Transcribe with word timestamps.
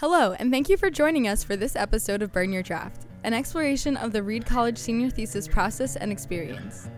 Hello, 0.00 0.34
and 0.38 0.52
thank 0.52 0.68
you 0.68 0.76
for 0.76 0.90
joining 0.90 1.26
us 1.26 1.42
for 1.42 1.56
this 1.56 1.74
episode 1.74 2.20
of 2.20 2.30
Burn 2.30 2.52
Your 2.52 2.62
Draft, 2.62 3.06
an 3.24 3.32
exploration 3.32 3.96
of 3.96 4.12
the 4.12 4.22
Reed 4.22 4.44
College 4.44 4.76
senior 4.76 5.08
thesis 5.08 5.48
process 5.48 5.96
and 5.96 6.12
experience. 6.12 6.90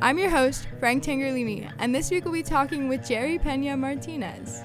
I'm 0.00 0.16
your 0.18 0.30
host, 0.30 0.68
Frank 0.80 1.04
Tangerlini, 1.04 1.70
and 1.78 1.94
this 1.94 2.10
week 2.10 2.24
we'll 2.24 2.32
be 2.32 2.42
talking 2.42 2.88
with 2.88 3.06
Jerry 3.06 3.38
Pena 3.38 3.76
Martinez. 3.76 4.62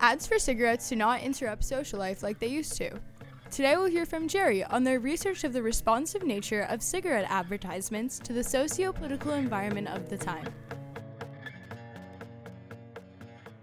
Ads 0.00 0.26
for 0.26 0.40
cigarettes 0.40 0.88
do 0.88 0.96
not 0.96 1.22
interrupt 1.22 1.62
social 1.62 2.00
life 2.00 2.24
like 2.24 2.40
they 2.40 2.48
used 2.48 2.76
to. 2.78 2.90
Today 3.52 3.76
we'll 3.76 3.86
hear 3.86 4.04
from 4.04 4.26
Jerry 4.26 4.64
on 4.64 4.82
their 4.82 4.98
research 4.98 5.44
of 5.44 5.52
the 5.52 5.62
responsive 5.62 6.24
nature 6.24 6.62
of 6.62 6.82
cigarette 6.82 7.30
advertisements 7.30 8.18
to 8.18 8.32
the 8.32 8.42
socio 8.42 8.90
political 8.90 9.34
environment 9.34 9.86
of 9.86 10.10
the 10.10 10.18
time. 10.18 10.52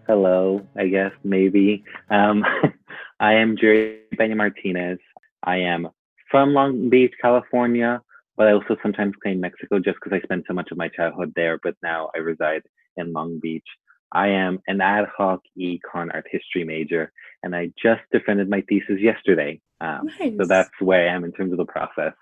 Hello, 0.10 0.68
I 0.76 0.88
guess, 0.88 1.12
maybe. 1.24 1.84
Um, 2.10 2.44
I 3.20 3.34
am 3.36 3.56
Jerry 3.56 4.00
Pena 4.18 4.36
Martinez. 4.36 4.98
I 5.44 5.58
am 5.58 5.88
from 6.32 6.56
Long 6.56 6.90
Beach, 6.90 7.14
California, 7.22 8.02
but 8.36 8.48
I 8.48 8.54
also 8.54 8.76
sometimes 8.82 9.14
claim 9.22 9.40
Mexico 9.40 9.78
just 9.78 9.98
because 10.02 10.18
I 10.18 10.24
spent 10.24 10.46
so 10.48 10.56
much 10.56 10.70
of 10.72 10.80
my 10.80 10.88
childhood 10.88 11.32
there, 11.36 11.60
but 11.62 11.76
now 11.84 12.10
I 12.16 12.20
reside 12.20 12.64
in 12.98 13.14
Long 13.14 13.40
Beach. 13.40 13.68
I 14.12 14.30
am 14.30 14.58
an 14.66 14.82
ad 14.82 15.06
hoc 15.16 15.42
econ 15.56 16.10
art 16.12 16.26
history 16.32 16.64
major, 16.64 17.12
and 17.44 17.56
I 17.56 17.72
just 17.80 18.02
defended 18.12 18.50
my 18.50 18.62
thesis 18.68 19.00
yesterday. 19.00 19.62
Um, 19.80 20.10
nice. 20.20 20.34
So 20.40 20.48
that's 20.48 20.72
where 20.80 21.08
I 21.08 21.14
am 21.14 21.24
in 21.24 21.32
terms 21.34 21.52
of 21.52 21.60
the 21.60 21.66
process. 21.66 22.14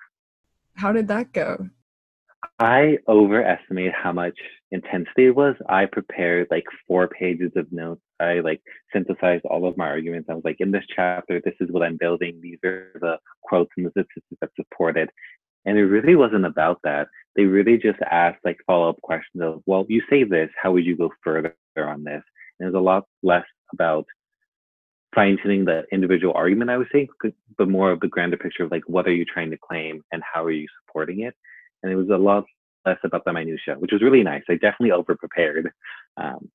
How 0.75 0.91
did 0.91 1.08
that 1.08 1.31
go? 1.31 1.69
I 2.59 2.97
overestimated 3.07 3.93
how 3.93 4.11
much 4.11 4.38
intensity 4.71 5.27
it 5.27 5.35
was. 5.35 5.55
I 5.70 5.85
prepared 5.85 6.47
like 6.49 6.63
four 6.88 7.07
pages 7.07 7.52
of 7.55 7.71
notes. 7.71 8.02
I 8.20 8.39
like 8.39 8.61
synthesized 8.91 9.45
all 9.45 9.67
of 9.67 9.77
my 9.77 9.85
arguments. 9.85 10.27
I 10.30 10.33
was 10.33 10.43
like, 10.43 10.57
in 10.59 10.71
this 10.71 10.85
chapter, 10.95 11.39
this 11.39 11.53
is 11.59 11.71
what 11.71 11.83
I'm 11.83 11.97
building. 11.97 12.39
These 12.41 12.58
are 12.66 12.91
the 13.00 13.19
quotes 13.44 13.69
and 13.78 13.85
the 13.85 13.91
statistics 13.91 14.38
that 14.41 14.50
support 14.55 14.97
it. 14.97 15.09
And 15.66 15.78
it 15.78 15.85
really 15.85 16.16
wasn't 16.16 16.45
about 16.45 16.80
that. 16.83 17.09
They 17.35 17.44
really 17.44 17.78
just 17.78 18.00
asked 18.09 18.39
like 18.44 18.58
follow 18.66 18.89
up 18.89 19.02
questions 19.02 19.44
of, 19.44 19.61
well, 19.67 19.85
you 19.88 20.02
say 20.09 20.23
this, 20.23 20.50
how 20.59 20.72
would 20.72 20.85
you 20.85 20.97
go 20.97 21.11
further 21.23 21.53
on 21.78 22.03
this? 22.03 22.23
And 22.59 22.67
it 22.67 22.72
was 22.72 22.80
a 22.80 22.83
lot 22.83 23.03
less 23.22 23.45
about 23.72 24.05
fine 25.13 25.38
tuning 25.44 25.66
the 25.66 25.83
individual 25.91 26.33
argument, 26.35 26.72
I 26.72 26.78
would 26.78 26.88
say, 26.91 27.08
but 27.58 27.69
more 27.69 27.91
of 27.91 28.00
the 28.00 28.08
grander 28.08 28.38
picture 28.38 28.63
of 28.63 28.72
like, 28.72 28.83
what 28.88 29.05
are 29.05 29.13
you 29.13 29.25
trying 29.25 29.52
to 29.52 29.58
claim 29.58 30.03
and 30.11 30.23
how 30.23 30.44
are 30.44 30.52
you 30.52 30.67
supporting 30.81 31.19
it? 31.19 31.35
And 31.83 31.92
it 31.92 31.95
was 31.95 32.09
a 32.09 32.17
lot 32.17 32.45
less 32.86 32.97
about 33.03 33.23
the 33.25 33.33
minutia, 33.33 33.75
which 33.78 33.92
was 33.92 34.02
really 34.02 34.23
nice. 34.23 34.44
I 34.50 34.53
definitely 34.53 34.92
over 34.92 35.16
prepared. 35.16 35.72
Um, 36.16 36.50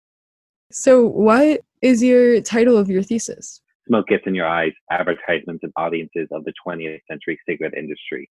so, 0.71 1.07
what 1.07 1.61
is 1.83 2.03
your 2.03 2.41
title 2.41 2.77
of 2.79 2.89
your 2.89 3.03
thesis? 3.03 3.61
Smoke 3.87 4.09
Gets 4.09 4.25
in 4.27 4.35
Your 4.35 4.47
Eyes 4.47 4.73
Advertisements 4.91 5.63
and 5.63 5.73
Audiences 5.77 6.29
of 6.31 6.45
the 6.45 6.53
20th 6.67 7.01
Century 7.11 7.39
Cigarette 7.47 7.75
Industry. 7.75 8.31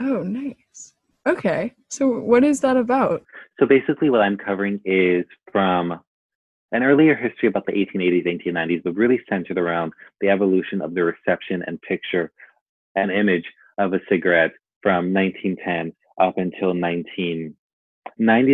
Oh, 0.00 0.22
nice. 0.22 0.94
Okay. 1.26 1.74
So, 1.90 2.18
what 2.18 2.42
is 2.42 2.60
that 2.60 2.76
about? 2.76 3.22
So, 3.60 3.66
basically, 3.66 4.10
what 4.10 4.20
I'm 4.20 4.36
covering 4.36 4.80
is 4.84 5.24
from 5.52 6.00
an 6.72 6.82
earlier 6.82 7.14
history 7.14 7.48
about 7.48 7.66
the 7.66 7.72
1880s, 7.72 8.26
1890s, 8.26 8.82
but 8.82 8.94
really 8.94 9.20
centered 9.28 9.58
around 9.58 9.92
the 10.20 10.28
evolution 10.28 10.82
of 10.82 10.94
the 10.94 11.04
reception 11.04 11.62
and 11.66 11.80
picture 11.82 12.30
and 12.94 13.10
image 13.10 13.44
of 13.78 13.94
a 13.94 14.00
cigarette 14.08 14.52
from 14.82 15.14
1910 15.14 15.92
up 16.20 16.38
until 16.38 16.72
1990s 16.74 17.54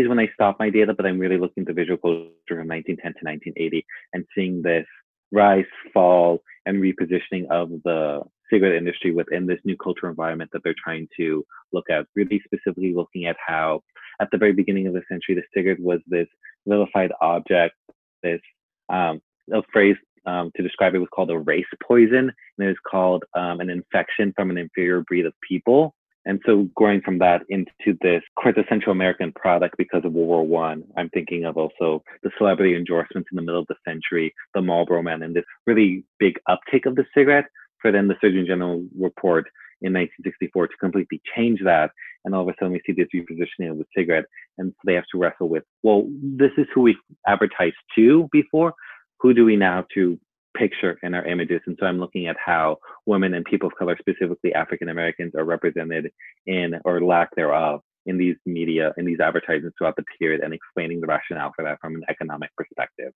when 0.09 0.19
I 0.19 0.29
stopped 0.35 0.61
my 0.61 0.71
data, 0.71 0.95
but 0.95 1.07
I'm 1.07 1.19
really 1.19 1.39
looking 1.39 1.65
the 1.65 1.73
visual 1.73 1.99
culture 1.99 2.31
from 2.49 2.69
1910 2.69 2.97
to 2.99 3.25
1980 3.25 3.87
and 4.13 4.25
seeing 4.35 4.63
this 4.63 4.87
rise, 5.33 5.65
fall, 5.93 6.43
and 6.67 6.83
repositioning 6.83 7.47
of 7.51 7.71
the 7.85 8.23
cigarette 8.53 8.77
industry 8.77 9.13
within 9.13 9.47
this 9.47 9.59
new 9.65 9.77
cultural 9.77 10.11
environment 10.11 10.51
that 10.53 10.63
they're 10.63 10.75
trying 10.83 11.09
to 11.17 11.45
look 11.73 11.91
at. 11.91 12.07
Really 12.15 12.41
specifically 12.45 12.95
looking 12.95 13.27
at 13.27 13.37
how, 13.45 13.83
at 14.21 14.29
the 14.31 14.39
very 14.39 14.53
beginning 14.53 14.87
of 14.87 14.95
the 14.95 15.03
century, 15.09 15.35
the 15.35 15.43
cigarette 15.55 15.81
was 15.81 16.01
this 16.07 16.29
vilified 16.67 17.13
object, 17.21 17.75
this 18.23 18.41
um, 18.89 19.21
a 19.53 19.63
phrase 19.73 19.97
um, 20.27 20.51
to 20.57 20.63
describe 20.63 20.95
it 20.95 20.99
was 20.99 21.09
called 21.13 21.31
a 21.31 21.39
race 21.39 21.67
poison, 21.87 22.31
and 22.59 22.67
it 22.67 22.67
was 22.67 22.77
called 22.91 23.25
um, 23.35 23.61
an 23.61 23.71
infection 23.71 24.33
from 24.35 24.51
an 24.51 24.59
inferior 24.59 25.03
breed 25.03 25.27
of 25.27 25.35
people. 25.47 25.95
And 26.27 26.41
so 26.47 26.69
going 26.77 27.03
from 27.03 27.19
that 27.19 27.43
into 27.49 27.99
this 28.01 28.23
quintessential 28.37 28.93
American 28.93 29.33
product 29.33 29.77
because 29.77 30.05
of 30.05 30.13
World 30.13 30.29
War 30.29 30.47
One, 30.47 30.85
I'm 30.97 31.11
thinking 31.11 31.45
of 31.45 31.57
also 31.57 32.03
the 32.23 32.31
celebrity 32.39 32.75
endorsements 32.75 33.29
in 33.31 33.37
the 33.37 33.43
middle 33.43 33.61
of 33.61 33.67
the 33.67 33.77
century, 33.87 34.35
the 34.55 34.63
Marlboro 34.63 35.03
Man, 35.03 35.23
and 35.23 35.37
this 35.37 35.45
really 35.67 36.05
big 36.19 36.35
uptake 36.49 36.87
of 36.87 36.97
the 36.97 37.05
cigarette 37.15 37.47
for 37.81 37.93
then 37.93 38.09
the 38.09 38.17
Surgeon 38.21 38.47
General 38.47 38.83
report 38.99 39.47
in 39.83 39.93
1964 39.93 40.69
to 40.69 40.77
completely 40.79 41.21
change 41.37 41.61
that. 41.63 41.91
And 42.25 42.35
all 42.35 42.43
of 42.43 42.49
a 42.49 42.55
sudden 42.59 42.73
we 42.73 42.81
see 42.87 42.93
this 42.93 43.09
repositioning 43.15 43.71
of 43.71 43.79
the 43.79 43.85
cigarette. 43.95 44.25
And 44.57 44.73
so 44.73 44.81
they 44.87 44.95
have 44.95 45.05
to 45.13 45.19
wrestle 45.19 45.51
with, 45.51 45.65
well, 45.83 46.09
this 46.23 46.53
is 46.57 46.67
who 46.75 46.81
we 46.81 46.97
advertised 47.27 47.77
to 47.97 48.29
before. 48.33 48.73
Who 49.21 49.35
do 49.35 49.45
we 49.45 49.57
now 49.57 49.85
to 49.95 50.19
picture 50.57 50.99
in 51.03 51.15
our 51.15 51.25
images. 51.27 51.61
And 51.67 51.77
so 51.79 51.87
I'm 51.87 51.99
looking 51.99 52.27
at 52.27 52.37
how 52.45 52.79
women 53.07 53.35
and 53.35 53.45
people 53.45 53.69
of 53.69 53.75
color, 53.77 53.97
specifically 53.99 54.55
African 54.55 54.89
Americans, 54.89 55.35
are 55.35 55.45
represented 55.45 56.11
in 56.47 56.75
or 56.85 57.01
lack 57.01 57.35
thereof 57.37 57.81
in 58.07 58.19
these 58.19 58.37
media, 58.47 58.93
in 58.97 59.05
these 59.05 59.21
advertisements 59.21 59.77
throughout 59.79 59.97
the 59.97 60.05
period 60.19 60.43
and 60.43 60.53
explaining 60.53 61.01
the 61.01 61.07
rationale 61.07 61.53
for 61.57 61.65
that 61.65 61.79
from 61.81 61.95
an 61.95 62.03
economic 62.09 62.51
perspective. 62.57 63.13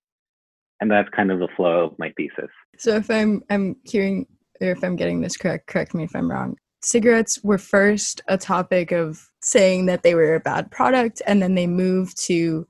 And 0.81 0.89
that's 0.89 1.09
kind 1.09 1.31
of 1.31 1.39
the 1.39 1.49
flow 1.55 1.85
of 1.85 1.99
my 1.99 2.11
thesis. 2.17 2.49
So 2.77 2.95
if 2.95 3.11
I'm 3.11 3.43
I'm 3.49 3.75
hearing 3.83 4.25
or 4.61 4.71
if 4.71 4.83
I'm 4.83 4.95
getting 4.95 5.21
this 5.21 5.37
correct, 5.37 5.67
correct 5.67 5.93
me 5.93 6.03
if 6.03 6.15
I'm 6.15 6.29
wrong. 6.29 6.57
Cigarettes 6.81 7.43
were 7.43 7.57
first 7.57 8.21
a 8.27 8.37
topic 8.37 8.91
of 8.91 9.29
saying 9.41 9.87
that 9.87 10.03
they 10.03 10.15
were 10.15 10.35
a 10.35 10.39
bad 10.39 10.71
product, 10.71 11.21
and 11.27 11.41
then 11.41 11.55
they 11.55 11.67
moved 11.67 12.17
to 12.25 12.65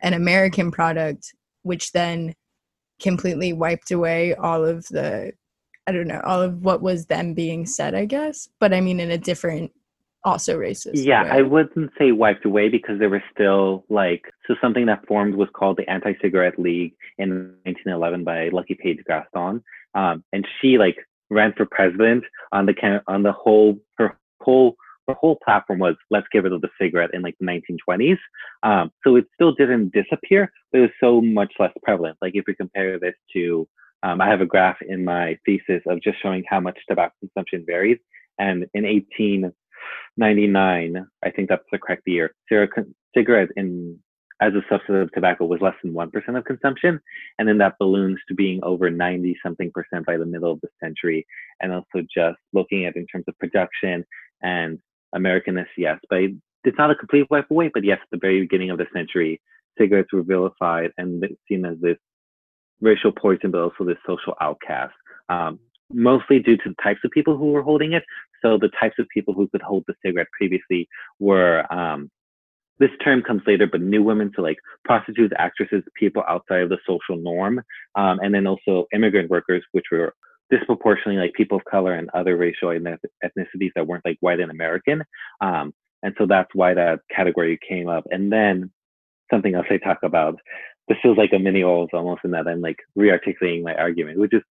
an 0.00 0.14
American 0.14 0.70
product, 0.70 1.34
which 1.62 1.92
then 1.92 2.34
completely 3.00 3.52
wiped 3.52 3.90
away 3.90 4.34
all 4.34 4.64
of 4.64 4.86
the 4.88 5.32
I 5.86 5.92
don't 5.92 6.06
know, 6.06 6.20
all 6.24 6.40
of 6.40 6.62
what 6.62 6.82
was 6.82 7.06
them 7.06 7.34
being 7.34 7.66
said, 7.66 7.94
I 7.94 8.04
guess. 8.04 8.48
But 8.60 8.72
I 8.72 8.80
mean 8.80 9.00
in 9.00 9.10
a 9.10 9.18
different 9.18 9.72
also 10.24 10.58
racist. 10.58 10.92
Yeah, 10.94 11.24
way. 11.24 11.30
I 11.30 11.42
wouldn't 11.42 11.90
say 11.98 12.12
wiped 12.12 12.44
away 12.44 12.68
because 12.68 12.98
there 12.98 13.08
was 13.08 13.22
still 13.32 13.84
like 13.88 14.22
so 14.46 14.54
something 14.60 14.86
that 14.86 15.06
formed 15.06 15.34
was 15.34 15.48
called 15.52 15.78
the 15.78 15.88
Anti-Cigarette 15.90 16.58
League 16.58 16.94
in 17.18 17.54
1911 17.64 18.24
by 18.24 18.48
Lucy 18.50 18.74
Page 18.74 18.98
Gaston, 19.06 19.62
um, 19.94 20.24
and 20.32 20.46
she 20.60 20.78
like 20.78 20.96
ran 21.30 21.52
for 21.56 21.66
president 21.66 22.24
on 22.52 22.66
the 22.66 23.02
on 23.06 23.22
the 23.22 23.32
whole 23.32 23.78
her 23.98 24.18
whole 24.40 24.76
the 25.10 25.18
whole 25.18 25.38
platform 25.44 25.80
was 25.80 25.96
let's 26.10 26.26
get 26.32 26.44
rid 26.44 26.52
of 26.52 26.60
the 26.60 26.68
cigarette 26.80 27.10
in 27.12 27.22
like 27.22 27.36
the 27.40 27.46
1920s. 27.46 28.18
Um, 28.62 28.92
so 29.04 29.16
it 29.16 29.26
still 29.34 29.52
didn't 29.52 29.92
disappear, 29.92 30.52
but 30.70 30.78
it 30.78 30.82
was 30.82 30.90
so 31.00 31.20
much 31.20 31.52
less 31.58 31.72
prevalent. 31.82 32.16
Like 32.22 32.34
if 32.34 32.44
we 32.46 32.54
compare 32.54 32.98
this 32.98 33.14
to, 33.34 33.68
um, 34.02 34.20
I 34.20 34.28
have 34.28 34.40
a 34.40 34.46
graph 34.46 34.78
in 34.86 35.04
my 35.04 35.38
thesis 35.44 35.82
of 35.86 36.02
just 36.02 36.22
showing 36.22 36.44
how 36.48 36.60
much 36.60 36.78
tobacco 36.88 37.12
consumption 37.20 37.64
varies. 37.66 37.98
And 38.38 38.66
in 38.74 38.84
1899, 38.84 41.06
I 41.22 41.30
think 41.30 41.48
that's 41.48 41.64
the 41.70 41.78
correct 41.78 42.02
year, 42.06 42.34
cigarette 43.14 43.48
in 43.56 43.98
as 44.40 44.54
a 44.54 44.62
substitute 44.70 45.02
of 45.02 45.12
tobacco 45.12 45.44
was 45.44 45.60
less 45.60 45.74
than 45.82 45.92
1% 45.92 46.38
of 46.38 46.44
consumption. 46.44 46.98
And 47.38 47.46
then 47.46 47.58
that 47.58 47.76
balloons 47.78 48.18
to 48.28 48.34
being 48.34 48.60
over 48.62 48.90
90 48.90 49.36
something 49.42 49.70
percent 49.70 50.06
by 50.06 50.16
the 50.16 50.24
middle 50.24 50.50
of 50.50 50.60
the 50.62 50.68
century. 50.82 51.26
And 51.60 51.72
also 51.72 52.06
just 52.12 52.38
looking 52.52 52.86
at 52.86 52.96
in 52.96 53.06
terms 53.06 53.26
of 53.28 53.38
production 53.38 54.04
and 54.42 54.78
Americanness, 55.14 55.66
yes, 55.76 55.98
but 56.08 56.20
it's 56.64 56.78
not 56.78 56.90
a 56.90 56.94
complete 56.94 57.26
wipe 57.30 57.50
away. 57.50 57.70
But 57.72 57.84
yes, 57.84 57.98
at 58.02 58.08
the 58.10 58.18
very 58.18 58.40
beginning 58.40 58.70
of 58.70 58.78
the 58.78 58.86
century, 58.94 59.40
cigarettes 59.78 60.12
were 60.12 60.22
vilified 60.22 60.92
and 60.98 61.24
seen 61.48 61.64
as 61.64 61.76
this 61.80 61.98
racial 62.80 63.12
poison, 63.12 63.50
but 63.50 63.60
also 63.60 63.84
this 63.84 63.98
social 64.06 64.34
outcast. 64.40 64.94
Um, 65.28 65.58
mostly 65.92 66.38
due 66.38 66.56
to 66.56 66.68
the 66.68 66.82
types 66.82 67.00
of 67.04 67.10
people 67.10 67.36
who 67.36 67.52
were 67.52 67.62
holding 67.62 67.92
it. 67.92 68.04
So 68.42 68.58
the 68.58 68.70
types 68.80 68.96
of 68.98 69.06
people 69.12 69.34
who 69.34 69.48
could 69.48 69.62
hold 69.62 69.84
the 69.86 69.94
cigarette 70.04 70.28
previously 70.38 70.88
were 71.18 71.70
um, 71.72 72.10
this 72.80 72.90
term 73.04 73.22
comes 73.22 73.42
later, 73.46 73.66
but 73.66 73.82
new 73.82 74.02
women, 74.02 74.32
so 74.34 74.40
like 74.40 74.56
prostitutes, 74.84 75.34
actresses, 75.38 75.82
people 75.94 76.24
outside 76.26 76.62
of 76.62 76.70
the 76.70 76.78
social 76.86 77.16
norm, 77.22 77.60
um, 77.94 78.18
and 78.20 78.34
then 78.34 78.46
also 78.46 78.86
immigrant 78.94 79.28
workers, 79.28 79.62
which 79.72 79.84
were 79.92 80.14
disproportionately 80.50 81.20
like 81.20 81.32
people 81.34 81.58
of 81.58 81.64
color 81.64 81.94
and 81.94 82.10
other 82.14 82.36
racial 82.36 82.70
and 82.70 82.86
ethnicities 82.86 83.70
that 83.74 83.86
weren't 83.86 84.04
like 84.04 84.18
white 84.20 84.40
and 84.40 84.50
American. 84.50 85.02
Um, 85.40 85.72
and 86.02 86.14
so 86.18 86.26
that's 86.26 86.50
why 86.54 86.74
that 86.74 87.00
category 87.14 87.58
came 87.66 87.88
up. 87.88 88.04
And 88.10 88.32
then 88.32 88.70
something 89.30 89.54
else 89.54 89.66
I 89.70 89.76
talk 89.76 89.98
about, 90.02 90.36
this 90.88 90.98
feels 91.02 91.18
like 91.18 91.32
a 91.32 91.38
mini 91.38 91.60
orals 91.60 91.88
almost 91.92 92.22
in 92.24 92.32
that 92.32 92.48
I'm 92.48 92.60
like 92.60 92.78
re-articulating 92.96 93.62
my 93.62 93.74
argument, 93.74 94.18
which 94.18 94.34
is 94.34 94.42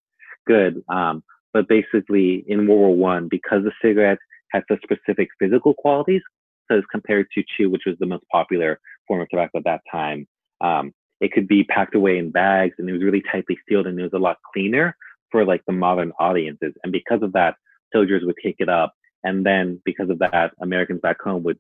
good. 0.48 0.82
Um, 0.90 1.24
but 1.54 1.68
basically 1.68 2.46
in 2.48 2.68
World 2.68 2.80
War 2.80 2.96
One, 2.96 3.28
because 3.30 3.64
the 3.64 3.72
cigarette 3.82 4.20
had 4.52 4.64
such 4.70 4.82
specific 4.84 5.30
physical 5.40 5.74
qualities, 5.74 6.22
so 6.70 6.78
as 6.78 6.84
compared 6.92 7.28
to 7.34 7.44
chew, 7.58 7.70
which 7.70 7.84
was 7.86 7.96
the 8.00 8.06
most 8.06 8.24
popular 8.32 8.80
form 9.08 9.22
of 9.22 9.30
tobacco 9.30 9.58
at 9.58 9.64
that 9.66 9.82
time, 9.92 10.28
um, 10.62 10.94
it 11.20 11.32
could 11.32 11.48
be 11.48 11.64
packed 11.64 11.96
away 11.96 12.18
in 12.18 12.32
bags 12.32 12.76
and 12.78 12.88
it 12.88 12.94
was 12.94 13.04
really 13.04 13.24
tightly 13.32 13.58
sealed 13.68 13.88
and 13.88 14.00
it 14.00 14.04
was 14.04 14.14
a 14.14 14.20
lot 14.20 14.38
cleaner 14.54 14.96
for 15.32 15.46
like 15.46 15.64
the 15.66 15.74
modern 15.74 16.12
audiences. 16.20 16.74
And 16.84 16.92
because 16.92 17.22
of 17.22 17.34
that, 17.34 17.56
soldiers 17.94 18.24
would 18.26 18.38
take 18.44 18.58
it 18.60 18.70
up. 18.70 18.94
And 19.24 19.46
then 19.46 19.82
because 19.86 20.10
of 20.10 20.20
that, 20.20 20.54
Americans 20.62 21.02
back 21.02 21.22
home 21.22 21.44
would 21.44 21.60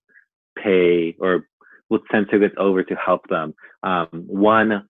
pay 0.57 1.16
or 1.19 1.45
would 1.89 2.01
send 2.12 2.27
cigarettes 2.31 2.56
over 2.57 2.83
to 2.83 2.95
help 2.95 3.27
them. 3.27 3.54
Um, 3.83 4.07
one 4.27 4.88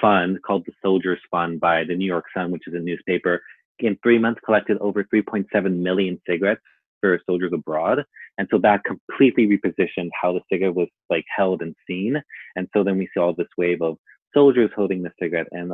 fund 0.00 0.38
called 0.42 0.64
the 0.66 0.72
Soldiers 0.82 1.20
Fund 1.30 1.60
by 1.60 1.84
the 1.84 1.94
New 1.94 2.06
York 2.06 2.24
Sun, 2.34 2.50
which 2.50 2.66
is 2.66 2.74
a 2.74 2.78
newspaper, 2.78 3.42
in 3.78 3.96
three 4.02 4.18
months 4.18 4.40
collected 4.44 4.78
over 4.78 5.04
3.7 5.04 5.76
million 5.76 6.20
cigarettes 6.28 6.60
for 7.00 7.20
soldiers 7.26 7.52
abroad. 7.54 8.04
And 8.38 8.48
so 8.50 8.58
that 8.58 8.82
completely 8.84 9.46
repositioned 9.46 10.10
how 10.20 10.32
the 10.32 10.40
cigarette 10.50 10.74
was 10.74 10.88
like 11.08 11.24
held 11.34 11.62
and 11.62 11.74
seen. 11.86 12.16
And 12.56 12.68
so 12.74 12.82
then 12.82 12.98
we 12.98 13.08
all 13.16 13.34
this 13.34 13.46
wave 13.56 13.82
of 13.82 13.96
soldiers 14.34 14.70
holding 14.74 15.02
the 15.02 15.12
cigarette 15.20 15.48
and 15.52 15.72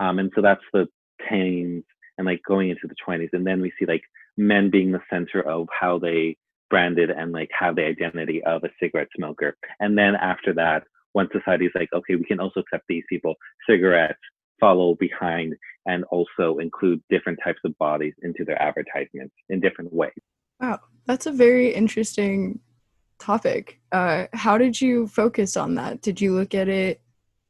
um, 0.00 0.18
and 0.18 0.30
so 0.34 0.42
that's 0.42 0.62
the 0.72 0.86
teens 1.28 1.84
and 2.16 2.26
like 2.26 2.40
going 2.46 2.70
into 2.70 2.86
the 2.86 2.94
20s. 3.06 3.30
And 3.32 3.46
then 3.46 3.60
we 3.60 3.72
see 3.78 3.86
like 3.86 4.02
men 4.36 4.70
being 4.70 4.92
the 4.92 5.02
center 5.10 5.40
of 5.48 5.68
how 5.78 5.98
they 5.98 6.36
branded 6.70 7.10
and 7.10 7.32
like 7.32 7.50
have 7.58 7.76
the 7.76 7.84
identity 7.84 8.42
of 8.44 8.64
a 8.64 8.68
cigarette 8.80 9.08
smoker. 9.16 9.56
And 9.80 9.96
then 9.96 10.14
after 10.16 10.52
that, 10.54 10.84
once 11.14 11.30
society's 11.32 11.70
like, 11.74 11.88
okay, 11.92 12.16
we 12.16 12.24
can 12.24 12.40
also 12.40 12.60
accept 12.60 12.84
these 12.88 13.04
people, 13.08 13.34
cigarettes 13.68 14.18
follow 14.60 14.94
behind 14.96 15.54
and 15.86 16.04
also 16.04 16.58
include 16.58 17.02
different 17.10 17.38
types 17.42 17.60
of 17.64 17.76
bodies 17.78 18.14
into 18.22 18.44
their 18.44 18.60
advertisements 18.60 19.34
in 19.48 19.60
different 19.60 19.92
ways. 19.92 20.12
Wow, 20.60 20.80
that's 21.06 21.26
a 21.26 21.32
very 21.32 21.72
interesting 21.72 22.60
topic. 23.18 23.80
Uh, 23.92 24.26
how 24.32 24.58
did 24.58 24.80
you 24.80 25.06
focus 25.06 25.56
on 25.56 25.74
that? 25.76 26.02
Did 26.02 26.20
you 26.20 26.34
look 26.34 26.54
at 26.54 26.68
it 26.68 27.00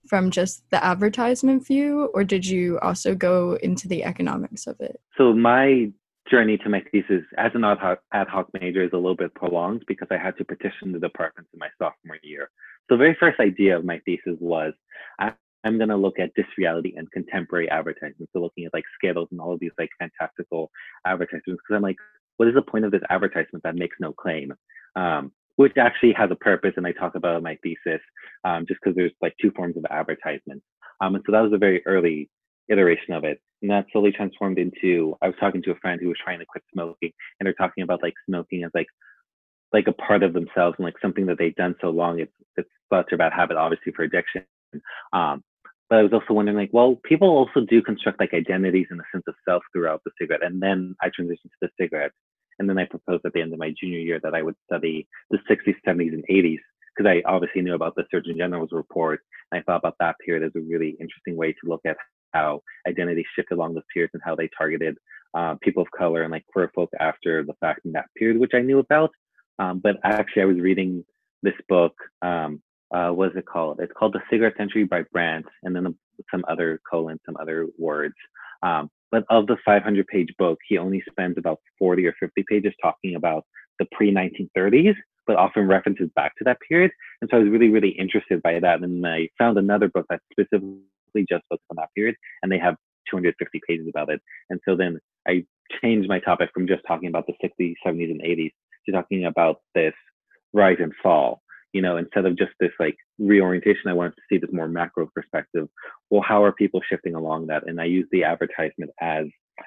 from 0.08 0.31
just 0.31 0.62
the 0.70 0.82
advertisement 0.82 1.66
view, 1.66 2.10
or 2.14 2.25
did 2.25 2.46
you 2.46 2.78
also 2.81 3.14
go 3.14 3.58
into 3.62 3.88
the 3.88 4.05
economics 4.05 4.66
of 4.66 4.81
it? 4.81 5.00
So, 5.16 5.32
my 5.32 5.93
journey 6.31 6.58
to 6.58 6.69
my 6.69 6.82
thesis 6.93 7.22
as 7.37 7.52
an 7.55 7.64
ad 7.64 7.78
hoc, 7.78 8.00
ad 8.12 8.28
hoc 8.28 8.49
major 8.60 8.82
is 8.82 8.90
a 8.93 8.96
little 8.96 9.16
bit 9.16 9.34
prolonged 9.34 9.84
because 9.87 10.08
I 10.10 10.19
had 10.19 10.37
to 10.38 10.44
petition 10.44 10.93
the 10.93 10.99
departments 10.99 11.50
in 11.52 11.58
my 11.58 11.69
sophomore 11.78 12.19
year. 12.22 12.50
So, 12.88 12.96
the 12.96 12.99
very 12.99 13.16
first 13.19 13.40
idea 13.40 13.76
of 13.76 13.84
my 13.84 14.00
thesis 14.05 14.37
was 14.40 14.72
I, 15.19 15.32
I'm 15.64 15.78
going 15.78 15.90
to 15.90 15.96
look 15.96 16.19
at 16.19 16.34
disreality 16.34 16.94
and 16.96 17.10
contemporary 17.10 17.70
advertisements. 17.70 18.32
So, 18.32 18.40
looking 18.40 18.64
at 18.64 18.75
like 18.75 18.84
Skittles 18.96 19.28
and 19.31 19.40
all 19.40 19.52
of 19.52 19.60
these 19.60 19.72
like 19.78 19.90
fantastical 19.99 20.70
advertisements, 21.06 21.44
because 21.46 21.76
I'm 21.76 21.82
like, 21.82 21.96
what 22.38 22.49
is 22.49 22.55
the 22.55 22.62
point 22.62 22.84
of 22.84 22.93
this 22.93 23.02
advertisement 23.10 23.62
that 23.64 23.75
makes 23.75 23.96
no 24.00 24.12
claim? 24.12 24.55
Um, 24.96 25.32
which 25.58 25.76
actually 25.76 26.12
has 26.12 26.31
a 26.31 26.37
purpose, 26.37 26.75
and 26.76 26.87
I 26.87 26.93
talk 26.93 27.16
about 27.16 27.38
in 27.38 27.43
my 27.43 27.58
thesis, 27.64 28.00
um, 28.44 28.64
just 28.69 28.78
because 28.81 28.94
there's 28.94 29.10
like 29.20 29.34
two 29.43 29.50
forms 29.56 29.76
of 29.76 29.84
advertisement. 29.90 30.62
Um, 31.00 31.16
and 31.16 31.25
so 31.26 31.32
that 31.32 31.40
was 31.40 31.52
a 31.52 31.58
very 31.58 31.84
early 31.84 32.31
iteration 32.69 33.12
of 33.12 33.25
it. 33.25 33.40
And 33.60 33.72
that 33.72 33.87
slowly 33.90 34.12
transformed 34.12 34.60
into 34.60 35.16
I 35.20 35.26
was 35.26 35.34
talking 35.40 35.60
to 35.64 35.72
a 35.72 35.78
friend 35.82 36.00
who 36.00 36.06
was 36.06 36.16
trying 36.22 36.38
to 36.38 36.46
quit 36.46 36.62
smoking, 36.72 37.10
and 37.38 37.46
they're 37.46 37.55
talking 37.55 37.82
about 37.82 38.05
like 38.05 38.14
smoking 38.25 38.62
as 38.62 38.70
like 38.72 38.87
like 39.72 39.88
a 39.88 39.93
part 39.93 40.22
of 40.22 40.32
themselves 40.32 40.76
and 40.78 40.84
like 40.84 40.94
something 41.02 41.26
that 41.26 41.38
they've 41.40 41.56
done 41.56 41.75
so 41.81 41.90
long. 41.90 42.20
It's 42.20 42.32
it's 42.56 42.70
such 42.94 43.10
a 43.12 43.16
bad 43.16 43.32
habit, 43.32 43.56
obviously 43.56 43.90
for 43.90 44.05
addiction. 44.05 44.44
Um, 45.12 45.43
but 45.90 45.99
I 45.99 46.02
was 46.02 46.12
also 46.12 46.34
wondering, 46.34 46.56
like, 46.56 46.70
well, 46.72 47.00
people 47.02 47.28
also 47.28 47.66
do 47.66 47.82
construct 47.82 48.20
like 48.20 48.32
identities 48.32 48.87
and 48.90 49.00
a 49.00 49.05
sense 49.10 49.25
of 49.26 49.34
self 49.44 49.64
throughout 49.72 50.02
the 50.05 50.12
cigarette. 50.20 50.44
And 50.44 50.62
then 50.62 50.94
I 51.02 51.06
transitioned 51.08 51.50
to 51.50 51.62
the 51.62 51.70
cigarette. 51.81 52.12
And 52.58 52.69
then 52.69 52.78
I 52.78 52.84
proposed 52.84 53.25
at 53.25 53.32
the 53.32 53.40
end 53.40 53.52
of 53.52 53.58
my 53.58 53.72
junior 53.78 53.99
year 53.99 54.20
that 54.22 54.34
I 54.34 54.43
would 54.43 54.56
study 54.66 55.06
the 55.31 55.38
60s, 55.50 55.76
70s, 55.87 56.12
and 56.12 56.25
80s 56.31 56.58
because 56.96 57.10
I 57.10 57.22
obviously 57.31 57.62
knew 57.62 57.75
about 57.75 57.94
the 57.94 58.05
Surgeon 58.10 58.37
General's 58.37 58.72
report. 58.72 59.20
And 59.50 59.60
I 59.60 59.62
thought 59.62 59.78
about 59.78 59.96
that 60.00 60.16
period 60.25 60.44
as 60.44 60.52
a 60.56 60.64
really 60.64 60.96
interesting 61.00 61.37
way 61.37 61.52
to 61.52 61.58
look 61.64 61.82
at 61.87 61.96
how 62.32 62.62
identity 62.87 63.25
shifted 63.34 63.55
along 63.55 63.75
those 63.75 63.84
periods 63.93 64.12
and 64.14 64.22
how 64.25 64.34
they 64.34 64.49
targeted 64.56 64.96
uh, 65.34 65.55
people 65.62 65.82
of 65.82 65.90
color 65.90 66.22
and 66.22 66.32
like 66.32 66.46
queer 66.46 66.70
folk 66.75 66.90
after 67.00 67.44
the 67.44 67.55
fact 67.60 67.84
in 67.84 67.93
that 67.93 68.06
period, 68.16 68.38
which 68.38 68.52
I 68.55 68.60
knew 68.60 68.78
about. 68.78 69.10
Um, 69.58 69.81
but 69.81 69.96
actually, 70.05 70.43
I 70.43 70.46
was 70.46 70.58
reading 70.58 71.05
this 71.43 71.55
book. 71.69 71.94
Um, 72.22 72.62
uh, 72.94 73.10
what 73.10 73.31
is 73.31 73.37
it 73.37 73.46
called? 73.46 73.81
It's 73.81 73.93
called 73.96 74.14
The 74.14 74.22
Cigarette 74.31 74.56
Century 74.56 74.84
by 74.84 75.02
Brandt, 75.12 75.46
and 75.62 75.76
then 75.76 75.94
some 76.31 76.44
other 76.49 76.81
colon, 76.90 77.20
some 77.26 77.37
other 77.40 77.66
words. 77.78 78.14
Um, 78.62 78.90
but 79.10 79.25
of 79.31 79.46
the 79.46 79.56
500 79.64 80.06
page 80.06 80.34
book, 80.38 80.58
he 80.69 80.78
only 80.78 81.02
spends 81.08 81.38
about 81.38 81.60
40 81.78 82.06
or 82.06 82.14
50 82.20 82.44
pages 82.49 82.72
talking 82.82 83.14
about 83.14 83.44
the 83.78 83.87
pre 83.93 84.12
1930s, 84.12 84.94
but 85.26 85.37
often 85.37 85.66
references 85.66 86.08
back 86.14 86.32
to 86.38 86.44
that 86.44 86.58
period. 86.69 86.90
And 87.20 87.31
so 87.31 87.38
I 87.38 87.40
was 87.40 87.50
really, 87.50 87.69
really 87.69 87.90
interested 87.90 88.43
by 88.43 88.58
that. 88.60 88.82
And 88.82 89.06
I 89.06 89.28
found 89.38 89.58
another 89.58 89.88
book 89.88 90.06
that 90.10 90.20
specifically 90.32 91.26
just 91.28 91.44
focused 91.49 91.66
on 91.70 91.76
that 91.76 91.88
period, 91.94 92.16
and 92.43 92.50
they 92.50 92.58
have 92.58 92.76
250 93.10 93.60
pages 93.66 93.87
about 93.88 94.10
it. 94.10 94.20
And 94.50 94.60
so 94.66 94.76
then 94.76 94.99
I 95.26 95.44
changed 95.82 96.08
my 96.08 96.19
topic 96.20 96.50
from 96.52 96.66
just 96.66 96.82
talking 96.87 97.08
about 97.08 97.26
the 97.26 97.34
60s, 97.43 97.75
70s, 97.87 98.10
and 98.10 98.22
80s 98.22 98.52
to 98.87 98.93
talking 98.93 99.25
about 99.26 99.60
this 99.75 99.94
rise 100.52 100.78
and 100.81 100.93
fall 101.02 101.43
you 101.73 101.82
know, 101.82 101.97
instead 101.97 102.25
of 102.26 102.37
just 102.37 102.53
this 102.61 102.73
like 102.79 102.97
reorientation, 103.19 103.88
I 103.88 103.93
wanted 103.93 104.17
to 104.17 104.23
see 104.29 104.38
this 104.38 104.50
more 104.53 104.69
macro 104.69 105.09
perspective. 105.15 105.69
Well, 106.11 106.23
how 106.23 106.43
are 106.44 106.53
people 106.53 106.81
shifting 106.88 107.15
along 107.15 107.49
that? 107.49 107.67
And 107.67 107.81
I 107.81 107.85
use 107.85 108.06
the 108.11 108.25
advertisement 108.25 108.91
as 109.00 109.26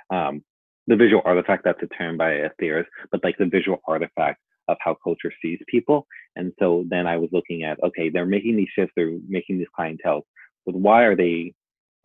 um, 0.10 0.44
the 0.88 0.96
visual 0.96 1.22
artifact. 1.26 1.64
That's 1.64 1.82
a 1.84 1.88
term 1.88 2.18
by 2.18 2.32
a 2.32 2.50
theorist, 2.60 2.90
but 3.12 3.24
like 3.24 3.38
the 3.38 3.46
visual 3.46 3.80
artifact 3.88 4.40
of 4.68 4.78
how 4.80 4.96
culture 5.04 5.32
sees 5.42 5.60
people. 5.68 6.08
And 6.36 6.54
so 6.60 6.86
then 6.90 7.08
I 7.08 7.18
was 7.18 7.30
looking 7.32 7.64
at, 7.64 7.82
okay, 7.84 8.10
they're 8.10 8.26
making 8.26 8.58
these 8.58 8.70
shifts, 8.76 8.94
they're 8.96 9.18
making 9.28 9.58
these 9.58 9.68
clientele, 9.76 10.26
but 10.66 10.76
why 10.76 11.04
are 11.04 11.16
they 11.16 11.54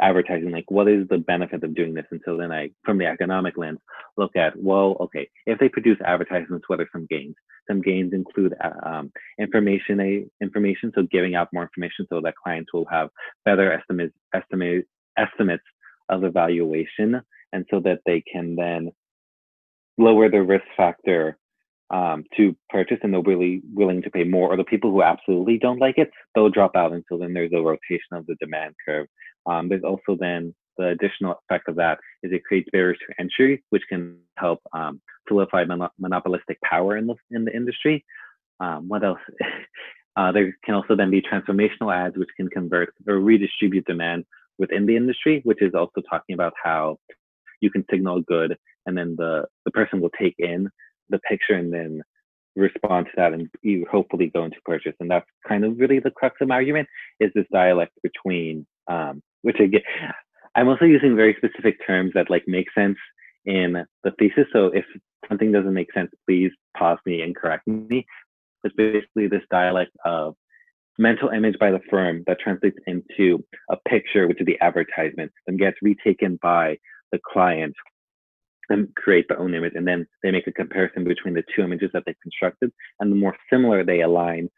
advertising 0.00 0.50
like 0.50 0.70
what 0.70 0.88
is 0.88 1.08
the 1.08 1.18
benefit 1.18 1.64
of 1.64 1.74
doing 1.74 1.94
this 1.94 2.06
and 2.10 2.20
so 2.24 2.36
then? 2.36 2.52
I 2.52 2.70
from 2.84 2.98
the 2.98 3.06
economic 3.06 3.56
lens 3.56 3.78
look 4.16 4.36
at 4.36 4.52
well 4.56 4.96
okay 5.00 5.28
if 5.46 5.58
they 5.58 5.68
produce 5.68 5.98
advertisements 6.04 6.68
what 6.68 6.80
are 6.80 6.88
some 6.92 7.06
gains? 7.08 7.34
Some 7.68 7.80
gains 7.80 8.12
include 8.12 8.54
uh, 8.62 8.88
um, 8.88 9.12
information 9.40 10.28
information 10.42 10.92
so 10.94 11.06
giving 11.10 11.34
out 11.34 11.48
more 11.52 11.64
information 11.64 12.06
so 12.10 12.20
that 12.22 12.34
clients 12.42 12.72
will 12.72 12.86
have 12.86 13.10
better 13.44 13.72
estimates 13.72 14.14
estimate 14.34 14.86
estimates 15.18 15.64
of 16.08 16.24
evaluation 16.24 17.20
and 17.52 17.64
so 17.70 17.80
that 17.80 18.00
they 18.06 18.22
can 18.30 18.56
then 18.56 18.90
lower 19.98 20.28
the 20.28 20.42
risk 20.42 20.64
factor 20.76 21.38
um, 21.90 22.24
to 22.36 22.56
purchase 22.68 22.98
and 23.02 23.12
they're 23.12 23.22
really 23.22 23.62
willing 23.72 24.02
to 24.02 24.10
pay 24.10 24.24
more 24.24 24.48
or 24.52 24.56
the 24.56 24.64
people 24.64 24.90
who 24.90 25.02
absolutely 25.02 25.58
don't 25.58 25.80
like 25.80 25.98
it 25.98 26.10
they'll 26.34 26.50
drop 26.50 26.74
out 26.74 26.92
until 26.92 27.18
then 27.18 27.32
there's 27.32 27.52
a 27.54 27.60
rotation 27.60 28.12
of 28.12 28.26
the 28.26 28.34
demand 28.40 28.74
curve 28.84 29.06
um, 29.46 29.68
there's 29.68 29.84
also 29.84 30.16
then 30.18 30.54
the 30.76 30.88
additional 30.88 31.40
effect 31.48 31.68
of 31.68 31.76
that 31.76 31.98
is 32.22 32.32
it 32.32 32.44
creates 32.44 32.68
barriers 32.70 32.98
to 33.06 33.20
entry, 33.20 33.62
which 33.70 33.82
can 33.88 34.18
help 34.36 34.60
um, 34.72 35.00
solidify 35.28 35.64
mon- 35.64 35.88
monopolistic 35.98 36.60
power 36.62 36.96
in 36.96 37.06
the 37.06 37.14
in 37.30 37.44
the 37.44 37.54
industry. 37.54 38.04
Um, 38.60 38.88
what 38.88 39.04
else? 39.04 39.20
uh, 40.16 40.32
there 40.32 40.56
can 40.64 40.74
also 40.74 40.96
then 40.96 41.10
be 41.10 41.22
transformational 41.22 41.94
ads, 41.94 42.16
which 42.16 42.28
can 42.36 42.48
convert 42.48 42.92
or 43.06 43.18
redistribute 43.18 43.86
demand 43.86 44.24
within 44.58 44.86
the 44.86 44.96
industry, 44.96 45.40
which 45.44 45.62
is 45.62 45.74
also 45.74 46.02
talking 46.08 46.34
about 46.34 46.52
how 46.62 46.98
you 47.60 47.70
can 47.70 47.84
signal 47.90 48.20
good, 48.22 48.56
and 48.86 48.96
then 48.96 49.16
the 49.16 49.46
the 49.64 49.70
person 49.70 50.00
will 50.00 50.10
take 50.18 50.34
in 50.38 50.68
the 51.10 51.18
picture 51.20 51.54
and 51.54 51.72
then 51.72 52.02
respond 52.56 53.06
to 53.06 53.12
that 53.16 53.32
and 53.32 53.48
you 53.62 53.86
hopefully 53.90 54.30
go 54.34 54.44
into 54.44 54.56
purchase. 54.64 54.94
And 55.00 55.10
that's 55.10 55.26
kind 55.46 55.64
of 55.64 55.78
really 55.78 56.00
the 56.00 56.10
crux 56.10 56.36
of 56.40 56.48
my 56.48 56.54
argument 56.56 56.88
is 57.20 57.30
this 57.34 57.46
dialect 57.52 57.92
between 58.02 58.66
um, 58.88 59.22
which 59.42 59.60
again, 59.60 59.82
I'm 60.54 60.68
also 60.68 60.84
using 60.86 61.14
very 61.14 61.36
specific 61.36 61.76
terms 61.86 62.12
that 62.14 62.30
like 62.30 62.44
make 62.46 62.66
sense 62.72 62.96
in 63.44 63.84
the 64.02 64.10
thesis. 64.18 64.46
So 64.52 64.66
if 64.66 64.84
something 65.28 65.52
doesn't 65.52 65.74
make 65.74 65.92
sense, 65.92 66.10
please 66.26 66.50
pause 66.76 66.98
me 67.06 67.22
and 67.22 67.36
correct 67.36 67.66
me. 67.66 68.06
It's 68.64 68.74
basically 68.74 69.28
this 69.28 69.42
dialect 69.50 69.92
of 70.04 70.34
mental 70.98 71.28
image 71.28 71.58
by 71.60 71.70
the 71.70 71.80
firm 71.90 72.24
that 72.26 72.40
translates 72.40 72.78
into 72.86 73.44
a 73.70 73.76
picture, 73.88 74.26
which 74.26 74.40
is 74.40 74.46
the 74.46 74.58
advertisement, 74.60 75.30
and 75.46 75.58
gets 75.58 75.76
retaken 75.82 76.38
by 76.42 76.78
the 77.12 77.20
client 77.32 77.74
and 78.68 78.94
create 78.96 79.26
their 79.28 79.38
own 79.38 79.54
image. 79.54 79.72
And 79.74 79.86
then 79.86 80.06
they 80.22 80.30
make 80.30 80.46
a 80.46 80.52
comparison 80.52 81.04
between 81.04 81.34
the 81.34 81.44
two 81.54 81.62
images 81.62 81.90
that 81.92 82.04
they've 82.06 82.20
constructed. 82.22 82.72
And 83.00 83.10
the 83.10 83.16
more 83.16 83.36
similar 83.50 83.84
they 83.84 84.02
align, 84.02 84.48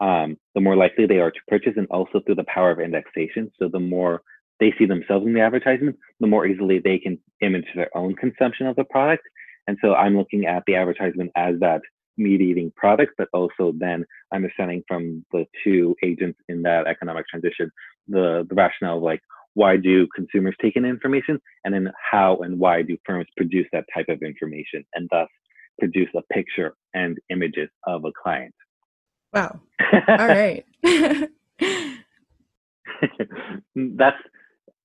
um, 0.00 0.36
the 0.54 0.60
more 0.60 0.76
likely 0.76 1.06
they 1.06 1.18
are 1.18 1.30
to 1.30 1.40
purchase, 1.48 1.74
and 1.76 1.86
also 1.90 2.20
through 2.20 2.36
the 2.36 2.44
power 2.44 2.70
of 2.70 2.80
indexation. 2.80 3.50
So 3.58 3.68
the 3.68 3.80
more 3.80 4.22
they 4.60 4.72
see 4.78 4.86
themselves 4.86 5.26
in 5.26 5.34
the 5.34 5.40
advertisement, 5.40 5.96
the 6.20 6.26
more 6.26 6.46
easily 6.46 6.78
they 6.78 6.98
can 6.98 7.18
image 7.40 7.66
their 7.74 7.96
own 7.96 8.14
consumption 8.14 8.66
of 8.66 8.76
the 8.76 8.84
product. 8.84 9.22
And 9.66 9.76
so 9.82 9.94
I'm 9.94 10.16
looking 10.16 10.46
at 10.46 10.62
the 10.66 10.76
advertisement 10.76 11.30
as 11.36 11.58
that 11.60 11.82
mediating 12.16 12.72
product, 12.76 13.12
but 13.16 13.28
also 13.32 13.72
then 13.78 14.04
understanding 14.34 14.82
from 14.88 15.24
the 15.32 15.44
two 15.62 15.94
agents 16.02 16.38
in 16.48 16.62
that 16.62 16.86
economic 16.86 17.26
transition 17.28 17.70
the, 18.08 18.46
the 18.48 18.54
rationale 18.54 18.96
of 18.96 19.02
like 19.02 19.20
why 19.54 19.76
do 19.76 20.06
consumers 20.14 20.54
take 20.60 20.76
in 20.76 20.84
information 20.84 21.40
and 21.64 21.74
then 21.74 21.90
how 22.10 22.36
and 22.38 22.58
why 22.58 22.82
do 22.82 22.96
firms 23.04 23.26
produce 23.36 23.66
that 23.72 23.84
type 23.94 24.08
of 24.08 24.22
information 24.22 24.84
and 24.94 25.08
thus 25.10 25.28
produce 25.78 26.08
a 26.16 26.22
picture 26.32 26.74
and 26.94 27.18
images 27.30 27.68
of 27.86 28.04
a 28.04 28.12
client. 28.20 28.54
Wow. 29.32 29.60
All 30.08 30.28
right. 30.28 30.64
That's 33.74 34.16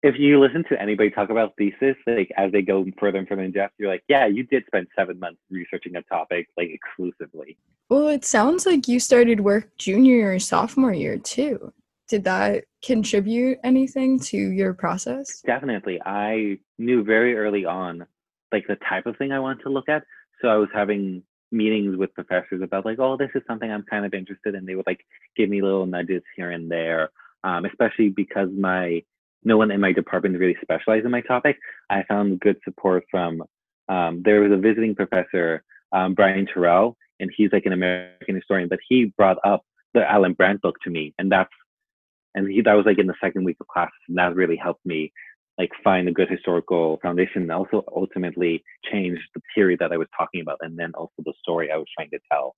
if 0.04 0.16
you 0.20 0.40
listen 0.40 0.66
to 0.70 0.80
anybody 0.82 1.10
talk 1.10 1.30
about 1.30 1.54
thesis, 1.58 1.96
like 2.06 2.30
as 2.38 2.52
they 2.52 2.62
go 2.62 2.86
further 3.00 3.20
and 3.20 3.28
further 3.28 3.42
in 3.42 3.54
depth, 3.54 3.74
you're 3.80 3.90
like, 3.90 4.04
yeah, 4.10 4.28
you 4.28 4.44
did 4.44 4.64
spend 4.68 4.88
seven 4.98 5.18
months 5.18 5.40
researching 5.50 5.96
a 5.96 6.04
topic 6.04 6.48
like 6.58 6.70
exclusively. 6.70 7.58
Well, 7.90 8.10
it 8.10 8.26
sounds 8.26 8.66
like 8.66 8.88
you 8.88 9.00
started 9.00 9.40
work 9.40 9.70
junior 9.78 10.34
or 10.34 10.40
sophomore 10.40 10.94
year 10.94 11.18
too. 11.18 11.72
Did 12.10 12.24
that 12.26 12.66
contribute 12.84 13.60
anything 13.64 14.20
to 14.20 14.38
your 14.38 14.74
process? 14.74 15.42
Definitely. 15.46 16.02
I 16.06 16.60
knew 16.78 17.04
very 17.04 17.38
early 17.38 17.66
on 17.66 18.06
like 18.52 18.68
the 18.68 18.78
type 18.88 19.06
of 19.06 19.18
thing 19.18 19.32
I 19.32 19.40
wanted 19.40 19.64
to 19.64 19.70
look 19.70 19.90
at. 19.90 20.04
So 20.42 20.48
I 20.50 20.56
was 20.56 20.70
having 20.74 21.24
meetings 21.52 21.96
with 21.96 22.14
professors 22.14 22.62
about 22.62 22.86
like, 22.86 23.00
oh, 23.00 23.16
this 23.16 23.30
is 23.36 23.42
something 23.48 23.72
I'm 23.72 23.86
kind 23.90 24.06
of 24.06 24.14
interested 24.14 24.56
in. 24.56 24.66
They 24.66 24.76
would 24.76 24.88
like 24.88 25.06
give 25.38 25.50
me 25.50 25.62
little 25.62 25.86
nudges 25.86 26.24
here 26.36 26.52
and 26.52 26.70
there, 26.70 27.10
um, 27.44 27.66
especially 27.66 28.10
because 28.10 28.50
my 28.58 29.04
no 29.46 29.58
one 29.58 29.72
in 29.72 29.82
my 29.82 29.92
department 29.92 30.38
really 30.38 30.58
specialized 30.62 31.06
in 31.06 31.12
my 31.12 31.22
topic. 31.22 31.58
I 31.90 32.04
found 32.04 32.40
good 32.40 32.58
support 32.64 33.04
from 33.12 33.44
um, 33.90 34.22
there 34.24 34.42
was 34.42 34.52
a 34.52 34.58
visiting 34.58 34.96
professor, 34.96 35.64
um, 35.92 36.14
Brian 36.14 36.46
Terrell, 36.46 36.98
and 37.20 37.30
he's 37.36 37.52
like 37.52 37.66
an 37.66 37.74
American 37.74 38.36
historian, 38.36 38.70
but 38.70 38.80
he 38.88 39.14
brought 39.18 39.38
up 39.44 39.66
the 39.94 40.10
Allan 40.10 40.34
Brandt 40.34 40.62
book 40.62 40.78
to 40.84 40.90
me, 40.90 41.14
and 41.20 41.32
that's 41.32 41.52
and 42.36 42.50
he 42.50 42.62
that 42.62 42.74
was 42.74 42.86
like 42.86 43.00
in 43.00 43.08
the 43.08 43.14
second 43.22 43.44
week 43.44 43.58
of 43.60 43.68
class 43.68 43.92
and 44.08 44.18
that 44.18 44.36
really 44.36 44.56
helped 44.56 44.86
me 44.86 45.12
like 45.58 45.70
find 45.84 46.08
a 46.08 46.12
good 46.12 46.30
historical 46.30 47.00
foundation 47.02 47.44
and 47.44 47.52
also 47.52 47.84
ultimately 47.96 48.64
change 48.92 49.20
the 49.36 49.42
theory 49.54 49.78
that 49.80 49.92
I 49.92 49.98
was 49.98 50.08
talking 50.18 50.42
about 50.42 50.58
and 50.62 50.78
then 50.78 50.92
also 50.96 51.14
the 51.20 51.34
story 51.42 51.72
I 51.72 51.78
was 51.78 51.86
trying 51.96 52.10
to 52.10 52.20
tell. 52.32 52.56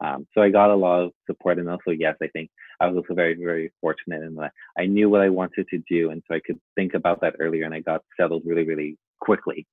Um, 0.00 0.26
so 0.32 0.42
I 0.42 0.48
got 0.48 0.70
a 0.70 0.76
lot 0.76 1.02
of 1.02 1.10
support 1.26 1.58
and 1.58 1.68
also 1.68 1.90
yes, 1.90 2.14
I 2.22 2.28
think 2.28 2.50
I 2.80 2.86
was 2.86 2.96
also 2.96 3.14
very, 3.14 3.34
very 3.34 3.72
fortunate 3.80 4.22
in 4.22 4.34
that 4.36 4.52
I 4.78 4.86
knew 4.86 5.10
what 5.10 5.20
I 5.20 5.28
wanted 5.28 5.66
to 5.68 5.82
do 5.90 6.10
and 6.10 6.22
so 6.26 6.36
I 6.36 6.40
could 6.40 6.58
think 6.74 6.94
about 6.94 7.20
that 7.20 7.34
earlier 7.38 7.64
and 7.64 7.74
I 7.74 7.80
got 7.80 8.02
settled 8.18 8.42
really, 8.46 8.64
really 8.64 8.96
quickly. 9.20 9.66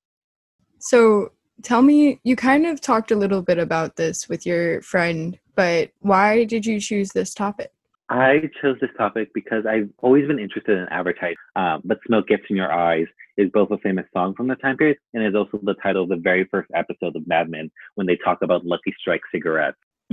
So 0.79 1.31
tell 1.61 1.81
me, 1.81 2.19
you 2.23 2.35
kind 2.35 2.65
of 2.65 2.81
talked 2.81 3.11
a 3.11 3.15
little 3.15 3.41
bit 3.41 3.59
about 3.59 3.95
this 3.95 4.27
with 4.27 4.45
your 4.45 4.81
friend, 4.81 5.39
but 5.55 5.91
why 5.99 6.43
did 6.45 6.65
you 6.65 6.79
choose 6.79 7.09
this 7.09 7.33
topic? 7.33 7.71
I 8.09 8.49
chose 8.61 8.77
this 8.79 8.91
topic 8.97 9.29
because 9.33 9.65
I've 9.65 9.89
always 9.99 10.27
been 10.27 10.39
interested 10.39 10.77
in 10.77 10.87
advertising. 10.89 11.37
Um, 11.55 11.81
but 11.83 11.99
Smoke 12.05 12.27
Gets 12.27 12.43
in 12.49 12.55
Your 12.55 12.71
Eyes 12.71 13.07
is 13.37 13.49
both 13.51 13.71
a 13.71 13.77
famous 13.79 14.05
song 14.13 14.35
from 14.35 14.47
the 14.47 14.55
time 14.55 14.77
period 14.77 14.97
and 15.13 15.25
is 15.25 15.35
also 15.35 15.59
the 15.63 15.73
title 15.75 16.03
of 16.03 16.09
the 16.09 16.15
very 16.17 16.45
first 16.45 16.69
episode 16.75 17.15
of 17.15 17.27
Mad 17.27 17.49
Men 17.49 17.71
when 17.95 18.05
they 18.05 18.17
talk 18.17 18.39
about 18.41 18.65
Lucky 18.65 18.93
Strike 18.99 19.21
cigarettes. 19.33 19.77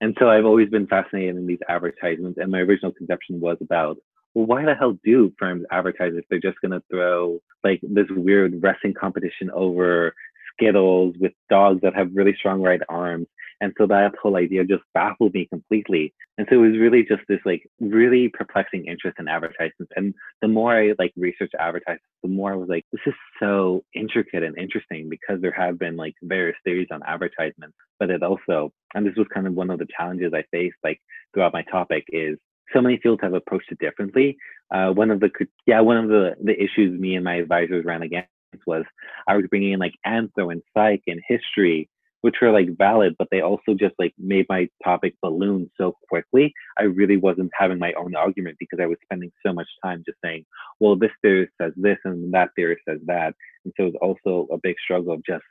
and 0.00 0.16
so 0.18 0.30
I've 0.30 0.46
always 0.46 0.70
been 0.70 0.86
fascinated 0.86 1.36
in 1.36 1.46
these 1.46 1.58
advertisements. 1.68 2.38
And 2.40 2.50
my 2.50 2.60
original 2.60 2.92
conception 2.92 3.38
was 3.38 3.58
about, 3.60 3.98
well, 4.34 4.46
why 4.46 4.64
the 4.64 4.74
hell 4.74 4.98
do 5.04 5.30
firms 5.38 5.64
advertise 5.70 6.12
if 6.16 6.24
they're 6.30 6.40
just 6.40 6.60
going 6.62 6.72
to 6.72 6.82
throw 6.90 7.40
like 7.62 7.80
this 7.82 8.06
weird 8.10 8.62
wrestling 8.62 8.94
competition 8.94 9.50
over 9.52 10.14
Skittles 10.54 11.14
with 11.20 11.32
dogs 11.50 11.82
that 11.82 11.94
have 11.94 12.14
really 12.14 12.34
strong 12.38 12.62
right 12.62 12.80
arms 12.88 13.26
and 13.60 13.72
so 13.78 13.86
that 13.86 14.12
whole 14.20 14.36
idea 14.36 14.64
just 14.64 14.82
baffled 14.92 15.34
me 15.34 15.46
completely. 15.46 16.12
And 16.38 16.46
so 16.48 16.56
it 16.56 16.68
was 16.68 16.78
really 16.78 17.02
just 17.02 17.22
this 17.28 17.40
like 17.44 17.66
really 17.80 18.28
perplexing 18.28 18.86
interest 18.86 19.16
in 19.18 19.28
advertisements. 19.28 19.92
And 19.96 20.14
the 20.42 20.48
more 20.48 20.78
I 20.78 20.92
like 20.98 21.12
researched 21.16 21.54
advertisements, 21.58 22.04
the 22.22 22.28
more 22.28 22.52
I 22.52 22.56
was 22.56 22.68
like, 22.68 22.84
this 22.92 23.00
is 23.06 23.14
so 23.40 23.82
intricate 23.94 24.42
and 24.42 24.58
interesting 24.58 25.08
because 25.08 25.40
there 25.40 25.52
have 25.52 25.78
been 25.78 25.96
like 25.96 26.14
various 26.22 26.56
theories 26.64 26.88
on 26.90 27.02
advertisements, 27.06 27.76
but 27.98 28.10
it 28.10 28.22
also, 28.22 28.72
and 28.94 29.06
this 29.06 29.16
was 29.16 29.26
kind 29.32 29.46
of 29.46 29.54
one 29.54 29.70
of 29.70 29.78
the 29.78 29.88
challenges 29.96 30.32
I 30.34 30.44
faced 30.50 30.76
like 30.84 31.00
throughout 31.32 31.54
my 31.54 31.62
topic 31.62 32.04
is 32.08 32.38
so 32.72 32.82
many 32.82 32.98
fields 32.98 33.20
have 33.22 33.34
approached 33.34 33.70
it 33.70 33.78
differently. 33.78 34.36
Uh, 34.70 34.90
one 34.90 35.10
of 35.10 35.20
the 35.20 35.30
yeah 35.66 35.80
one 35.80 35.96
of 35.96 36.08
the 36.08 36.34
the 36.42 36.52
issues 36.60 36.98
me 36.98 37.14
and 37.14 37.24
my 37.24 37.36
advisors 37.36 37.84
ran 37.84 38.02
against 38.02 38.28
was 38.66 38.84
I 39.28 39.36
was 39.36 39.46
bringing 39.48 39.72
in 39.72 39.78
like 39.78 39.94
anthro 40.06 40.50
and 40.50 40.62
psych 40.74 41.02
and 41.06 41.20
history 41.26 41.88
which 42.22 42.36
were 42.40 42.50
like 42.50 42.68
valid, 42.76 43.14
but 43.18 43.28
they 43.30 43.40
also 43.40 43.74
just 43.78 43.94
like 43.98 44.12
made 44.18 44.46
my 44.48 44.68
topic 44.82 45.14
balloon 45.22 45.70
so 45.78 45.96
quickly. 46.08 46.52
I 46.78 46.84
really 46.84 47.16
wasn't 47.16 47.50
having 47.58 47.78
my 47.78 47.92
own 47.92 48.16
argument 48.16 48.56
because 48.58 48.78
I 48.82 48.86
was 48.86 48.98
spending 49.04 49.30
so 49.44 49.52
much 49.52 49.68
time 49.84 50.02
just 50.06 50.18
saying, 50.24 50.44
well, 50.80 50.96
this 50.96 51.10
theorist 51.22 51.52
says 51.60 51.72
this 51.76 51.98
and 52.04 52.32
that 52.34 52.50
theorist 52.56 52.82
says 52.88 53.00
that. 53.06 53.34
And 53.64 53.72
so 53.76 53.86
it 53.86 53.92
was 53.92 54.00
also 54.02 54.52
a 54.52 54.58
big 54.62 54.76
struggle 54.82 55.12
of 55.12 55.24
just 55.24 55.44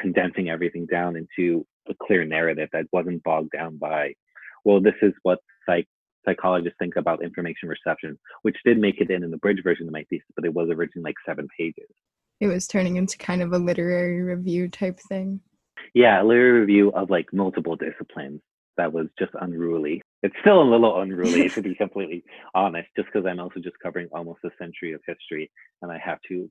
condensing 0.00 0.48
everything 0.50 0.86
down 0.86 1.16
into 1.16 1.66
a 1.88 1.94
clear 2.02 2.24
narrative 2.24 2.68
that 2.72 2.86
wasn't 2.92 3.22
bogged 3.22 3.52
down 3.52 3.76
by, 3.78 4.12
well, 4.64 4.80
this 4.80 4.94
is 5.02 5.12
what 5.22 5.38
psych 5.66 5.86
psychologists 6.26 6.76
think 6.80 6.96
about 6.96 7.22
information 7.22 7.68
reception, 7.68 8.18
which 8.42 8.56
did 8.64 8.78
make 8.78 9.00
it 9.00 9.10
in 9.10 9.22
in 9.22 9.30
the 9.30 9.36
bridge 9.36 9.62
version 9.62 9.86
of 9.86 9.92
my 9.92 10.04
thesis, 10.10 10.26
but 10.34 10.44
it 10.44 10.52
was 10.52 10.68
originally 10.70 11.04
like 11.04 11.14
seven 11.24 11.46
pages. 11.56 11.88
It 12.40 12.48
was 12.48 12.66
turning 12.66 12.96
into 12.96 13.16
kind 13.16 13.42
of 13.42 13.52
a 13.52 13.58
literary 13.58 14.22
review 14.22 14.68
type 14.68 14.98
thing. 15.08 15.40
Yeah, 15.94 16.22
a 16.22 16.24
literary 16.24 16.60
review 16.60 16.90
of 16.92 17.10
like 17.10 17.32
multiple 17.32 17.76
disciplines. 17.76 18.40
That 18.76 18.92
was 18.92 19.06
just 19.18 19.32
unruly. 19.40 20.02
It's 20.22 20.34
still 20.40 20.60
a 20.60 20.68
little 20.70 21.00
unruly 21.00 21.48
to 21.48 21.62
be 21.62 21.74
completely 21.78 22.24
honest, 22.54 22.88
just 22.96 23.08
because 23.10 23.26
I'm 23.26 23.40
also 23.40 23.60
just 23.60 23.78
covering 23.82 24.08
almost 24.12 24.40
a 24.44 24.50
century 24.58 24.92
of 24.92 25.00
history, 25.06 25.50
and 25.80 25.90
I 25.90 25.98
have 25.98 26.18
to 26.28 26.50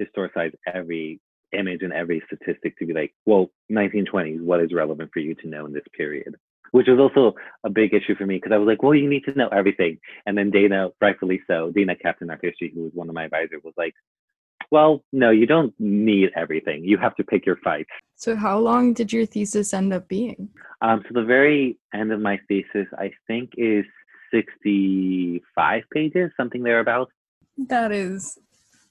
historicize 0.00 0.52
every 0.72 1.20
image 1.52 1.82
and 1.82 1.92
every 1.92 2.22
statistic 2.26 2.78
to 2.78 2.86
be 2.86 2.92
like, 2.92 3.14
well, 3.26 3.50
1920s, 3.72 4.40
what 4.40 4.60
is 4.60 4.72
relevant 4.72 5.10
for 5.12 5.20
you 5.20 5.34
to 5.36 5.48
know 5.48 5.66
in 5.66 5.72
this 5.72 5.84
period? 5.96 6.34
Which 6.72 6.88
was 6.88 6.98
also 6.98 7.36
a 7.64 7.70
big 7.70 7.94
issue 7.94 8.16
for 8.16 8.26
me 8.26 8.36
because 8.36 8.52
I 8.52 8.58
was 8.58 8.66
like, 8.66 8.82
well, 8.82 8.94
you 8.94 9.08
need 9.08 9.24
to 9.24 9.34
know 9.34 9.48
everything. 9.48 9.98
And 10.26 10.36
then 10.36 10.50
Dana, 10.50 10.88
rightfully 11.00 11.40
so, 11.46 11.70
Dana 11.70 11.94
Captain 11.94 12.30
Art 12.30 12.40
History, 12.42 12.72
who 12.74 12.82
was 12.82 12.92
one 12.94 13.08
of 13.08 13.14
my 13.14 13.24
advisors, 13.24 13.62
was 13.62 13.74
like, 13.76 13.94
well, 14.74 15.04
no, 15.12 15.30
you 15.30 15.46
don't 15.46 15.72
need 15.78 16.30
everything. 16.36 16.82
You 16.84 16.98
have 16.98 17.14
to 17.14 17.22
pick 17.22 17.46
your 17.46 17.58
fights. 17.62 17.90
So, 18.16 18.34
how 18.34 18.58
long 18.58 18.92
did 18.92 19.12
your 19.12 19.24
thesis 19.24 19.72
end 19.72 19.92
up 19.92 20.08
being? 20.08 20.48
Um, 20.82 21.04
so, 21.04 21.10
the 21.20 21.24
very 21.24 21.78
end 21.94 22.10
of 22.10 22.20
my 22.20 22.40
thesis, 22.48 22.88
I 22.98 23.12
think, 23.28 23.50
is 23.56 23.84
65 24.32 25.82
pages, 25.92 26.32
something 26.36 26.64
thereabouts. 26.64 27.12
That 27.56 27.92
is, 27.92 28.36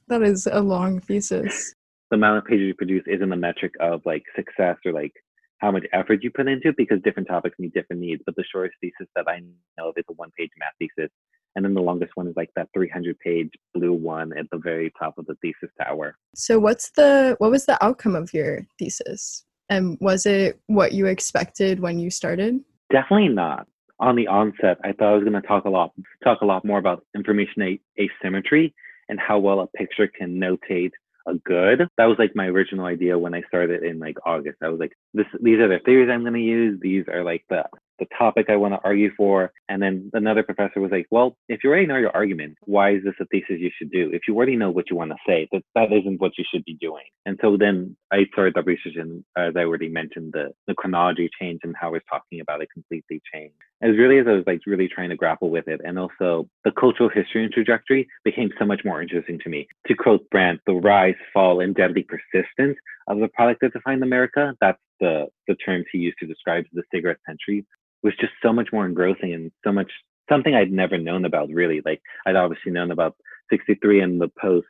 that 0.08 0.22
is 0.22 0.48
a 0.50 0.62
long 0.62 1.02
thesis. 1.02 1.76
The 2.10 2.16
amount 2.16 2.38
of 2.38 2.46
pages 2.46 2.68
you 2.68 2.76
produce 2.76 3.04
isn't 3.06 3.34
a 3.34 3.36
metric 3.36 3.74
of 3.82 4.02
like 4.06 4.24
success 4.38 4.78
or 4.86 4.94
like 4.94 5.12
how 5.58 5.72
much 5.72 5.84
effort 5.92 6.24
you 6.24 6.32
put 6.32 6.48
into 6.48 6.70
it 6.70 6.78
because 6.78 7.02
different 7.04 7.28
topics 7.28 7.58
need 7.60 7.74
different 7.74 8.02
needs. 8.02 8.22
But 8.26 8.38
the 8.38 8.46
shortest 8.50 8.78
thesis 8.80 9.10
that 9.18 9.28
I 9.28 9.40
know 9.78 9.90
of 9.90 9.96
is 9.98 10.06
a 10.10 10.14
one 10.14 10.32
page 10.38 10.52
math 10.58 10.76
thesis 10.80 11.12
and 11.56 11.64
then 11.64 11.74
the 11.74 11.82
longest 11.82 12.12
one 12.16 12.28
is 12.28 12.36
like 12.36 12.50
that 12.56 12.70
300 12.74 13.18
page 13.20 13.52
blue 13.74 13.94
one 13.94 14.36
at 14.38 14.50
the 14.52 14.58
very 14.58 14.92
top 14.98 15.18
of 15.18 15.26
the 15.26 15.36
thesis 15.42 15.70
tower 15.82 16.18
so 16.36 16.60
what's 16.60 16.92
the 16.92 17.36
what 17.40 17.52
was 17.52 17.66
the 17.66 17.84
outcome 17.84 18.16
of 18.16 18.34
your 18.34 18.66
thesis 18.80 19.46
and 19.70 19.98
was 20.02 20.26
it 20.26 20.60
what 20.68 20.94
you 20.94 21.06
expected 21.06 21.80
when 21.80 22.00
you 22.00 22.10
started 22.10 22.60
definitely 22.92 23.30
not 23.30 23.68
on 24.00 24.16
the 24.16 24.28
onset 24.28 24.78
i 24.84 24.92
thought 24.92 25.14
i 25.14 25.16
was 25.16 25.24
going 25.24 25.40
to 25.40 25.48
talk 25.48 25.66
a 25.66 25.70
lot 25.70 25.92
talk 26.24 26.42
a 26.42 26.46
lot 26.46 26.66
more 26.66 26.80
about 26.80 27.06
information 27.16 27.62
a- 27.62 27.82
asymmetry 28.00 28.74
and 29.10 29.20
how 29.20 29.38
well 29.38 29.60
a 29.60 29.68
picture 29.68 30.08
can 30.08 30.40
notate 30.40 30.92
a 31.28 31.36
good. 31.36 31.88
That 31.98 32.06
was 32.06 32.18
like 32.20 32.36
my 32.36 32.48
original 32.48 32.86
idea 32.86 33.18
when 33.18 33.34
I 33.34 33.42
started 33.48 33.84
in 33.84 34.00
like 34.00 34.18
August. 34.26 34.58
I 34.62 34.70
was 34.70 34.80
like, 34.80 34.94
this 35.14 35.26
these 35.42 35.60
are 35.60 35.68
the 35.68 35.80
theories 35.86 36.10
I'm 36.12 36.24
gonna 36.24 36.40
use. 36.40 36.80
These 36.82 37.06
are 37.08 37.24
like 37.24 37.46
the 37.50 37.64
the 38.04 38.16
topic 38.18 38.48
I 38.50 38.56
want 38.56 38.74
to 38.74 38.80
argue 38.84 39.12
for. 39.16 39.52
And 39.70 39.82
then 39.82 40.10
another 40.14 40.44
professor 40.44 40.82
was 40.82 40.92
like, 40.92 41.08
well, 41.12 41.38
if 41.48 41.64
you 41.64 41.70
already 41.70 41.88
know 41.88 41.98
your 41.98 42.16
argument, 42.16 42.58
why 42.66 42.94
is 42.96 43.04
this 43.04 43.14
a 43.22 43.26
thesis 43.26 43.58
you 43.60 43.72
should 43.78 43.92
do? 43.92 44.10
If 44.14 44.24
you 44.28 44.36
already 44.36 44.56
know 44.56 44.72
what 44.72 44.90
you 44.90 44.96
want 44.96 45.12
to 45.12 45.18
say, 45.28 45.48
that, 45.52 45.64
that 45.76 45.92
isn't 45.92 46.20
what 46.20 46.38
you 46.38 46.44
should 46.52 46.66
be 46.66 46.78
doing. 46.80 47.06
And 47.26 47.40
so 47.42 47.58
then 47.58 47.96
I 48.12 48.26
started 48.32 48.54
the 48.56 48.64
research 48.64 48.96
and 48.96 49.24
as 49.38 49.54
I 49.56 49.62
already 49.62 49.90
mentioned, 49.90 50.34
the, 50.34 50.52
the 50.68 50.74
chronology 50.74 51.30
changed 51.40 51.64
and 51.64 51.76
how 51.80 51.88
I 51.88 51.92
was 51.92 52.02
talking 52.10 52.42
about 52.42 52.62
it 52.62 52.70
completely 52.74 53.22
changed. 53.34 53.56
As 53.82 53.98
really 53.98 54.20
as 54.20 54.28
I 54.28 54.32
was 54.32 54.44
like 54.48 54.62
really 54.66 54.88
trying 54.88 55.10
to 55.10 55.16
grapple 55.16 55.50
with 55.50 55.68
it. 55.68 55.82
And 55.84 55.98
also 56.00 56.48
the 56.64 56.72
cultural 56.72 57.10
history 57.10 57.44
and 57.44 57.54
trajectory 57.54 58.08
became 58.24 58.50
so 58.60 58.66
much 58.66 58.82
more 58.86 59.02
interesting 59.02 59.40
to 59.44 59.50
me. 59.50 59.68
To 59.88 59.96
quote 59.96 60.30
Brandt, 60.30 60.62
the 60.66 60.74
rise, 60.74 61.16
fall, 61.34 61.60
and 61.60 61.76
deadly 61.76 62.04
persistence 62.04 62.78
of 63.08 63.20
the 63.20 63.28
product 63.30 63.62
that 63.62 63.74
defined 63.74 64.04
America, 64.04 64.56
that's 64.62 64.80
the, 65.00 65.28
the 65.48 65.56
terms 65.56 65.86
he 65.92 66.00
used 66.00 66.18
to 66.20 66.28
describe 66.28 66.64
the 66.72 66.84
cigarette 66.94 67.18
century, 67.28 67.66
was 68.04 68.14
just 68.20 68.34
so 68.42 68.54
much 68.54 68.70
more 68.72 68.86
engrossing 68.86 69.34
and 69.34 69.52
so 69.64 69.72
much 69.72 69.92
something 70.30 70.54
I'd 70.54 70.72
never 70.72 70.98
known 70.98 71.26
about 71.26 71.50
really. 71.50 71.82
Like 71.86 72.02
I'd 72.26 72.36
obviously 72.36 72.72
known 72.72 72.92
about 72.92 73.16
63 73.50 74.02
and 74.02 74.22
the 74.22 74.30
post 74.40 74.68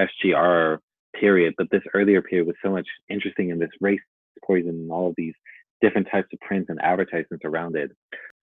SGR 0.00 0.78
period, 1.18 1.54
but 1.58 1.68
this 1.70 1.82
earlier 1.94 2.22
period 2.22 2.46
was 2.46 2.56
so 2.62 2.70
much 2.70 2.86
interesting 3.08 3.50
in 3.50 3.58
this 3.58 3.70
race 3.80 4.00
poison 4.46 4.70
and 4.70 4.90
all 4.90 5.08
of 5.08 5.14
these 5.16 5.34
different 5.80 6.08
types 6.10 6.28
of 6.32 6.40
prints 6.40 6.68
and 6.68 6.80
advertisements 6.82 7.44
around 7.44 7.76
it. 7.76 7.90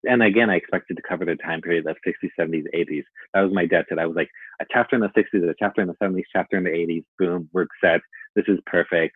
And 0.03 0.22
again, 0.22 0.50
I 0.50 0.56
expected 0.56 0.98
to 0.98 1.03
cover 1.08 1.25
the 1.25 1.36
time 1.36 1.62
period 1.62 1.86
of 1.88 1.98
60s, 2.06 2.29
70s, 2.39 2.63
80s. 2.75 3.03
That 3.34 3.41
was 3.41 3.53
my 3.53 3.67
set. 3.67 4.00
I 4.00 4.06
was 4.06 4.15
like, 4.15 4.29
a 4.62 4.65
chapter 4.72 4.96
in 4.96 5.01
the 5.01 5.10
60s, 5.10 5.50
a 5.50 5.56
chapter 5.58 5.82
in 5.82 5.88
the 5.88 5.96
70s, 6.01 6.24
chapter 6.32 6.58
in 6.58 6.63
the 6.63 6.70
80s, 6.70 7.03
boom, 7.17 7.50
we're 7.53 7.67
set. 7.84 8.01
This 8.36 8.46
is 8.48 8.60
perfect. 8.65 9.15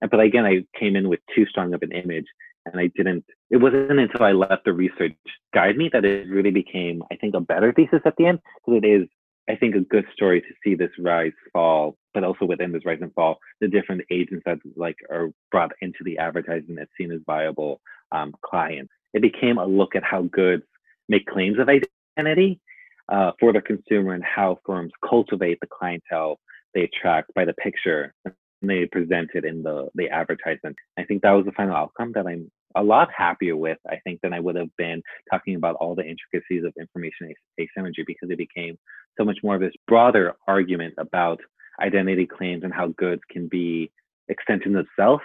But 0.00 0.20
again, 0.20 0.44
I 0.44 0.64
came 0.78 0.96
in 0.96 1.08
with 1.08 1.20
too 1.34 1.46
strong 1.46 1.74
of 1.74 1.82
an 1.82 1.92
image 1.92 2.26
and 2.72 2.80
I 2.80 2.90
didn't. 2.96 3.24
It 3.50 3.58
wasn't 3.58 3.98
until 3.98 4.24
I 4.24 4.32
let 4.32 4.64
the 4.64 4.72
research 4.72 5.14
guide 5.54 5.76
me 5.76 5.90
that 5.92 6.04
it 6.04 6.28
really 6.28 6.50
became, 6.50 7.02
I 7.10 7.16
think, 7.16 7.34
a 7.34 7.40
better 7.40 7.72
thesis 7.72 8.00
at 8.04 8.14
the 8.16 8.26
end 8.26 8.40
because 8.64 8.80
it 8.82 8.86
is 8.86 9.08
I 9.48 9.56
think 9.56 9.74
a 9.74 9.80
good 9.80 10.04
story 10.12 10.42
to 10.42 10.46
see 10.62 10.74
this 10.74 10.90
rise 10.98 11.32
fall, 11.52 11.96
but 12.12 12.22
also 12.22 12.44
within 12.44 12.70
this 12.70 12.84
rise 12.84 12.98
and 13.00 13.12
fall, 13.14 13.38
the 13.60 13.68
different 13.68 14.02
agents 14.10 14.42
that 14.44 14.58
like 14.76 14.96
are 15.10 15.30
brought 15.50 15.72
into 15.80 16.00
the 16.04 16.18
advertising 16.18 16.76
as 16.78 16.88
seen 16.98 17.10
as 17.10 17.20
viable 17.26 17.80
um, 18.12 18.34
clients. 18.44 18.92
It 19.14 19.22
became 19.22 19.56
a 19.56 19.64
look 19.64 19.96
at 19.96 20.04
how 20.04 20.22
goods 20.22 20.64
make 21.08 21.26
claims 21.26 21.58
of 21.58 21.68
identity 21.68 22.60
uh, 23.08 23.32
for 23.40 23.54
the 23.54 23.62
consumer 23.62 24.12
and 24.12 24.22
how 24.22 24.58
firms 24.66 24.92
cultivate 25.08 25.60
the 25.60 25.66
clientele 25.66 26.38
they 26.74 26.82
attract 26.82 27.32
by 27.32 27.46
the 27.46 27.54
picture 27.54 28.12
they 28.60 28.86
presented 28.86 29.44
in 29.44 29.62
the 29.62 29.88
the 29.94 30.10
advertisement. 30.10 30.76
I 30.98 31.04
think 31.04 31.22
that 31.22 31.30
was 31.30 31.46
the 31.46 31.52
final 31.52 31.74
outcome 31.74 32.12
that 32.14 32.26
I'm 32.26 32.50
a 32.78 32.82
lot 32.82 33.08
happier 33.16 33.56
with, 33.56 33.78
I 33.88 33.96
think, 34.04 34.20
than 34.22 34.32
I 34.32 34.40
would 34.40 34.56
have 34.56 34.74
been 34.76 35.02
talking 35.30 35.56
about 35.56 35.74
all 35.76 35.94
the 35.94 36.04
intricacies 36.04 36.64
of 36.64 36.72
information 36.78 37.34
asymmetry 37.60 38.04
because 38.06 38.30
it 38.30 38.38
became 38.38 38.78
so 39.18 39.24
much 39.24 39.38
more 39.42 39.56
of 39.56 39.60
this 39.60 39.72
broader 39.88 40.34
argument 40.46 40.94
about 40.96 41.40
identity 41.80 42.26
claims 42.26 42.62
and 42.62 42.72
how 42.72 42.88
goods 42.96 43.22
can 43.30 43.48
be 43.48 43.90
extensions 44.28 44.76
of 44.76 44.86
self 44.96 45.20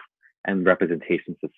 and 0.46 0.66
representations 0.66 1.38
of 1.44 1.52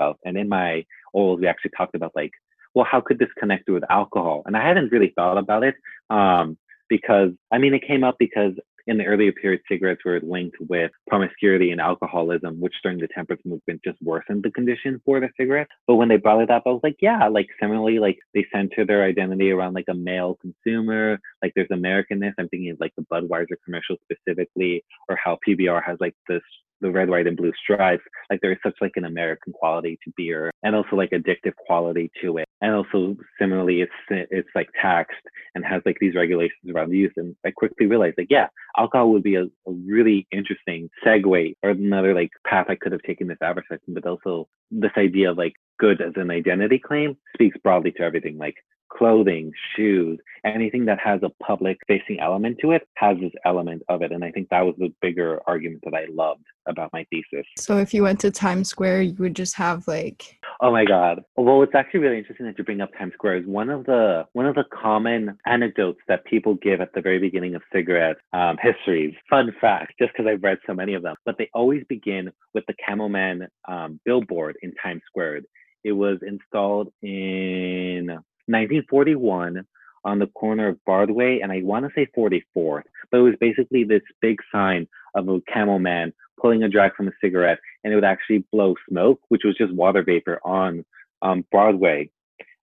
self. 0.00 0.16
And 0.24 0.36
in 0.36 0.48
my 0.48 0.84
orals, 1.14 1.40
we 1.40 1.46
actually 1.46 1.72
talked 1.76 1.94
about 1.94 2.12
like, 2.16 2.32
well, 2.74 2.86
how 2.90 3.02
could 3.02 3.18
this 3.18 3.28
connect 3.38 3.68
with 3.68 3.84
alcohol? 3.90 4.42
And 4.46 4.56
I 4.56 4.66
hadn't 4.66 4.90
really 4.90 5.12
thought 5.14 5.36
about 5.36 5.64
it 5.64 5.74
um, 6.08 6.56
because, 6.88 7.30
I 7.50 7.58
mean, 7.58 7.74
it 7.74 7.86
came 7.86 8.04
up 8.04 8.16
because 8.18 8.52
in 8.86 8.98
the 8.98 9.04
earlier 9.04 9.32
period, 9.32 9.60
cigarettes 9.68 10.04
were 10.04 10.20
linked 10.20 10.56
with 10.68 10.90
promiscuity 11.08 11.70
and 11.70 11.80
alcoholism, 11.80 12.60
which 12.60 12.74
during 12.82 12.98
the 12.98 13.08
temperance 13.14 13.42
movement 13.44 13.80
just 13.84 13.98
worsened 14.02 14.42
the 14.42 14.50
condition 14.50 15.00
for 15.04 15.20
the 15.20 15.28
cigarette. 15.38 15.68
But 15.86 15.96
when 15.96 16.08
they 16.08 16.16
brought 16.16 16.42
it 16.42 16.50
up, 16.50 16.64
I 16.66 16.70
was 16.70 16.80
like, 16.82 16.96
yeah, 17.00 17.28
like 17.28 17.46
similarly, 17.60 17.98
like 17.98 18.18
they 18.34 18.46
center 18.52 18.84
their 18.84 19.04
identity 19.04 19.50
around 19.50 19.74
like 19.74 19.88
a 19.88 19.94
male 19.94 20.38
consumer. 20.40 21.18
Like 21.42 21.52
there's 21.54 21.68
Americanness. 21.68 22.32
I'm 22.38 22.48
thinking 22.48 22.70
of 22.70 22.80
like 22.80 22.92
the 22.96 23.06
Budweiser 23.12 23.56
commercial 23.64 23.96
specifically, 24.04 24.84
or 25.08 25.16
how 25.22 25.38
PBR 25.46 25.82
has 25.84 25.98
like 26.00 26.14
this 26.28 26.42
the 26.82 26.90
red, 26.90 27.08
white, 27.08 27.26
and 27.26 27.36
blue 27.36 27.52
stripes, 27.62 28.02
like 28.30 28.40
there 28.40 28.52
is 28.52 28.58
such 28.62 28.76
like 28.80 28.92
an 28.96 29.04
American 29.04 29.52
quality 29.52 29.98
to 30.04 30.12
beer, 30.16 30.50
and 30.62 30.76
also 30.76 30.96
like 30.96 31.10
addictive 31.10 31.54
quality 31.66 32.10
to 32.20 32.38
it, 32.38 32.46
and 32.60 32.74
also 32.74 33.16
similarly, 33.40 33.80
it's 33.80 33.92
it's 34.10 34.48
like 34.54 34.68
taxed 34.80 35.16
and 35.54 35.64
has 35.64 35.82
like 35.86 35.96
these 36.00 36.14
regulations 36.14 36.70
around 36.72 36.90
the 36.90 36.96
use. 36.96 37.12
And 37.16 37.34
I 37.46 37.50
quickly 37.50 37.86
realized 37.86 38.16
like, 38.18 38.30
yeah, 38.30 38.48
alcohol 38.76 39.12
would 39.12 39.22
be 39.22 39.36
a, 39.36 39.44
a 39.44 39.72
really 39.86 40.26
interesting 40.32 40.90
segue 41.04 41.54
or 41.62 41.70
another 41.70 42.14
like 42.14 42.30
path 42.46 42.66
I 42.68 42.76
could 42.76 42.92
have 42.92 43.02
taken 43.02 43.28
this 43.28 43.38
advertising, 43.42 43.94
but 43.94 44.06
also 44.06 44.48
this 44.70 44.92
idea 44.96 45.30
of 45.30 45.38
like 45.38 45.54
good 45.78 46.00
as 46.00 46.12
an 46.16 46.30
identity 46.30 46.78
claim 46.78 47.16
speaks 47.34 47.56
broadly 47.62 47.92
to 47.92 48.02
everything. 48.02 48.38
Like 48.38 48.54
clothing, 48.96 49.52
shoes, 49.74 50.18
anything 50.44 50.84
that 50.86 50.98
has 50.98 51.20
a 51.22 51.30
public 51.44 51.78
facing 51.86 52.20
element 52.20 52.58
to 52.60 52.72
it 52.72 52.82
has 52.96 53.16
this 53.20 53.32
element 53.44 53.82
of 53.88 54.02
it. 54.02 54.12
And 54.12 54.24
I 54.24 54.30
think 54.30 54.48
that 54.50 54.62
was 54.62 54.74
the 54.78 54.92
bigger 55.00 55.40
argument 55.46 55.82
that 55.84 55.94
I 55.94 56.06
loved 56.12 56.44
about 56.66 56.92
my 56.92 57.04
thesis. 57.10 57.46
So 57.58 57.78
if 57.78 57.92
you 57.92 58.02
went 58.02 58.20
to 58.20 58.30
Times 58.30 58.68
Square, 58.68 59.02
you 59.02 59.14
would 59.14 59.36
just 59.36 59.54
have 59.56 59.86
like 59.88 60.38
Oh 60.60 60.70
my 60.70 60.84
God. 60.84 61.22
Well, 61.36 61.62
it's 61.62 61.74
actually 61.74 62.00
really 62.00 62.18
interesting 62.18 62.46
that 62.46 62.56
you 62.56 62.64
bring 62.64 62.80
up 62.80 62.90
Times 62.96 63.14
Square. 63.14 63.38
Is 63.38 63.46
one 63.46 63.68
of 63.68 63.84
the 63.84 64.26
one 64.32 64.46
of 64.46 64.54
the 64.54 64.64
common 64.72 65.36
anecdotes 65.46 66.00
that 66.08 66.24
people 66.24 66.54
give 66.54 66.80
at 66.80 66.92
the 66.94 67.00
very 67.00 67.18
beginning 67.18 67.54
of 67.54 67.62
cigarette 67.72 68.16
um, 68.32 68.56
histories. 68.62 69.14
Fun 69.28 69.52
fact, 69.60 69.94
just 69.98 70.12
because 70.12 70.30
I've 70.30 70.42
read 70.42 70.58
so 70.66 70.74
many 70.74 70.94
of 70.94 71.02
them, 71.02 71.16
but 71.24 71.36
they 71.38 71.50
always 71.52 71.82
begin 71.88 72.30
with 72.54 72.64
the 72.66 72.74
Camel 72.86 73.08
Man 73.08 73.48
um, 73.66 73.98
billboard 74.04 74.56
in 74.62 74.72
Times 74.82 75.02
Square. 75.06 75.42
It 75.84 75.92
was 75.92 76.18
installed 76.22 76.92
in 77.02 78.18
1941 78.46 79.66
on 80.04 80.18
the 80.18 80.26
corner 80.28 80.68
of 80.68 80.84
Broadway 80.84 81.40
and 81.42 81.52
I 81.52 81.62
want 81.62 81.84
to 81.84 81.92
say 81.94 82.08
44th, 82.16 82.82
but 83.10 83.18
it 83.18 83.22
was 83.22 83.34
basically 83.40 83.84
this 83.84 84.02
big 84.20 84.38
sign 84.50 84.88
of 85.14 85.28
a 85.28 85.40
camel 85.52 85.78
man 85.78 86.12
pulling 86.40 86.62
a 86.62 86.68
drag 86.68 86.94
from 86.94 87.08
a 87.08 87.12
cigarette 87.22 87.58
and 87.84 87.92
it 87.92 87.96
would 87.96 88.04
actually 88.04 88.44
blow 88.52 88.74
smoke, 88.88 89.20
which 89.28 89.42
was 89.44 89.56
just 89.56 89.72
water 89.72 90.02
vapor 90.02 90.40
on 90.44 90.84
um, 91.22 91.44
Broadway. 91.52 92.10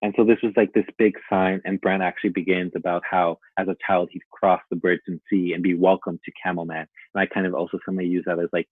And 0.01 0.13
so 0.15 0.23
this 0.23 0.38
was 0.41 0.54
like 0.56 0.71
this 0.73 0.86
big 0.97 1.15
sign, 1.30 1.62
and 1.65 1.82
Brandt 1.82 2.04
actually 2.04 2.30
begins 2.30 2.71
about 2.73 3.04
how, 3.10 3.38
as 3.58 3.67
a 3.67 3.75
child, 3.86 4.10
he'd 4.12 4.21
cross 4.32 4.62
the 4.69 4.77
bridge 4.77 5.01
and 5.08 5.19
see 5.30 5.51
and 5.54 5.62
be 5.62 5.73
welcomed 5.73 6.21
to 6.23 6.32
Camel 6.41 6.63
Man. 6.63 6.88
And 7.13 7.21
I 7.21 7.25
kind 7.25 7.45
of 7.45 7.54
also 7.54 7.80
somebody 7.86 8.08
use 8.08 8.23
that 8.25 8.39
as 8.39 8.47
like 8.54 8.69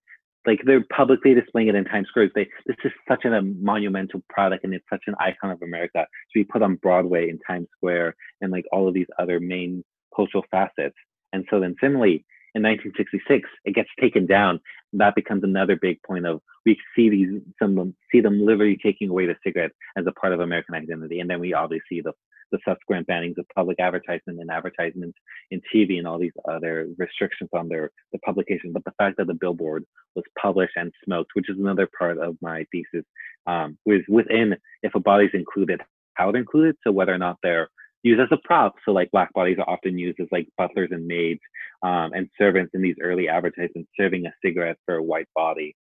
like 0.48 0.62
they're 0.64 0.84
publicly 0.90 1.34
displaying 1.34 1.68
it 1.68 1.74
in 1.74 1.84
Times 1.84 2.08
Square. 2.08 2.30
They 2.34 2.48
this 2.66 2.76
is 2.82 2.92
such 3.06 3.26
a 3.26 3.42
monumental 3.42 4.22
product 4.30 4.64
and 4.64 4.72
it's 4.72 4.84
such 4.90 5.02
an 5.06 5.14
icon 5.20 5.50
of 5.50 5.60
America 5.62 6.00
to 6.00 6.34
be 6.34 6.44
put 6.44 6.62
on 6.62 6.76
Broadway 6.76 7.28
in 7.28 7.38
Times 7.46 7.68
Square 7.76 8.16
and 8.40 8.50
like 8.50 8.64
all 8.72 8.88
of 8.88 8.94
these 8.94 9.06
other 9.18 9.38
main 9.40 9.84
cultural 10.16 10.44
facets. 10.50 10.96
And 11.34 11.44
so 11.50 11.60
then 11.60 11.76
similarly 11.80 12.24
in 12.54 12.62
1966 12.62 13.48
it 13.66 13.74
gets 13.74 13.90
taken 14.00 14.26
down. 14.26 14.58
that 14.94 15.14
becomes 15.14 15.44
another 15.44 15.76
big 15.76 16.02
point 16.02 16.26
of 16.26 16.40
we 16.64 16.78
see 16.96 17.10
these 17.10 17.42
some 17.62 17.94
see 18.10 18.20
them 18.20 18.40
literally 18.40 18.78
taking 18.82 19.10
away 19.10 19.26
the 19.26 19.36
cigarette 19.44 19.72
as 19.98 20.06
a 20.06 20.12
part 20.12 20.32
of 20.32 20.40
American 20.40 20.74
identity. 20.74 21.20
And 21.20 21.28
then 21.28 21.40
we 21.40 21.52
obviously 21.52 21.84
see 21.88 22.00
the 22.00 22.12
the 22.52 22.58
subsequent 22.66 23.06
bannings 23.06 23.38
of 23.38 23.46
public 23.54 23.78
advertisement 23.80 24.40
and 24.40 24.50
advertisements 24.50 25.18
in 25.50 25.60
TV 25.74 25.98
and 25.98 26.06
all 26.06 26.18
these 26.18 26.32
other 26.48 26.88
restrictions 26.98 27.50
on 27.52 27.68
their 27.68 27.90
the 28.12 28.18
publication. 28.20 28.72
But 28.72 28.84
the 28.84 28.92
fact 28.98 29.16
that 29.18 29.26
the 29.26 29.34
billboard 29.34 29.84
was 30.14 30.24
published 30.40 30.74
and 30.76 30.92
smoked, 31.04 31.30
which 31.34 31.50
is 31.50 31.58
another 31.58 31.88
part 31.98 32.18
of 32.18 32.36
my 32.40 32.64
thesis, 32.72 33.04
um, 33.46 33.78
was 33.84 34.00
within 34.08 34.56
if 34.82 34.94
a 34.94 35.00
body's 35.00 35.30
included, 35.34 35.80
how 36.14 36.30
to 36.30 36.38
include 36.38 36.70
it. 36.70 36.76
So 36.84 36.92
whether 36.92 37.14
or 37.14 37.18
not 37.18 37.38
they're 37.42 37.68
used 38.02 38.20
as 38.20 38.28
a 38.30 38.38
prop. 38.44 38.74
So 38.84 38.92
like 38.92 39.10
black 39.10 39.32
bodies 39.32 39.58
are 39.58 39.68
often 39.68 39.98
used 39.98 40.20
as 40.20 40.28
like 40.30 40.48
butlers 40.56 40.90
and 40.92 41.06
maids 41.06 41.40
um, 41.82 42.12
and 42.12 42.28
servants 42.38 42.72
in 42.74 42.82
these 42.82 42.96
early 43.02 43.28
advertisements 43.28 43.90
serving 43.98 44.26
a 44.26 44.32
cigarette 44.44 44.78
for 44.86 44.96
a 44.96 45.02
white 45.02 45.28
body. 45.34 45.74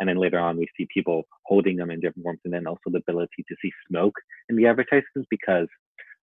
And 0.00 0.08
then 0.08 0.16
later 0.16 0.38
on, 0.38 0.56
we 0.56 0.68
see 0.76 0.86
people 0.92 1.24
holding 1.44 1.76
them 1.76 1.90
in 1.90 2.00
different 2.00 2.22
forms, 2.22 2.40
and 2.44 2.54
then 2.54 2.66
also 2.66 2.78
the 2.86 2.98
ability 2.98 3.44
to 3.48 3.56
see 3.60 3.72
smoke 3.88 4.14
in 4.48 4.56
the 4.56 4.66
advertisements 4.66 5.26
because 5.28 5.66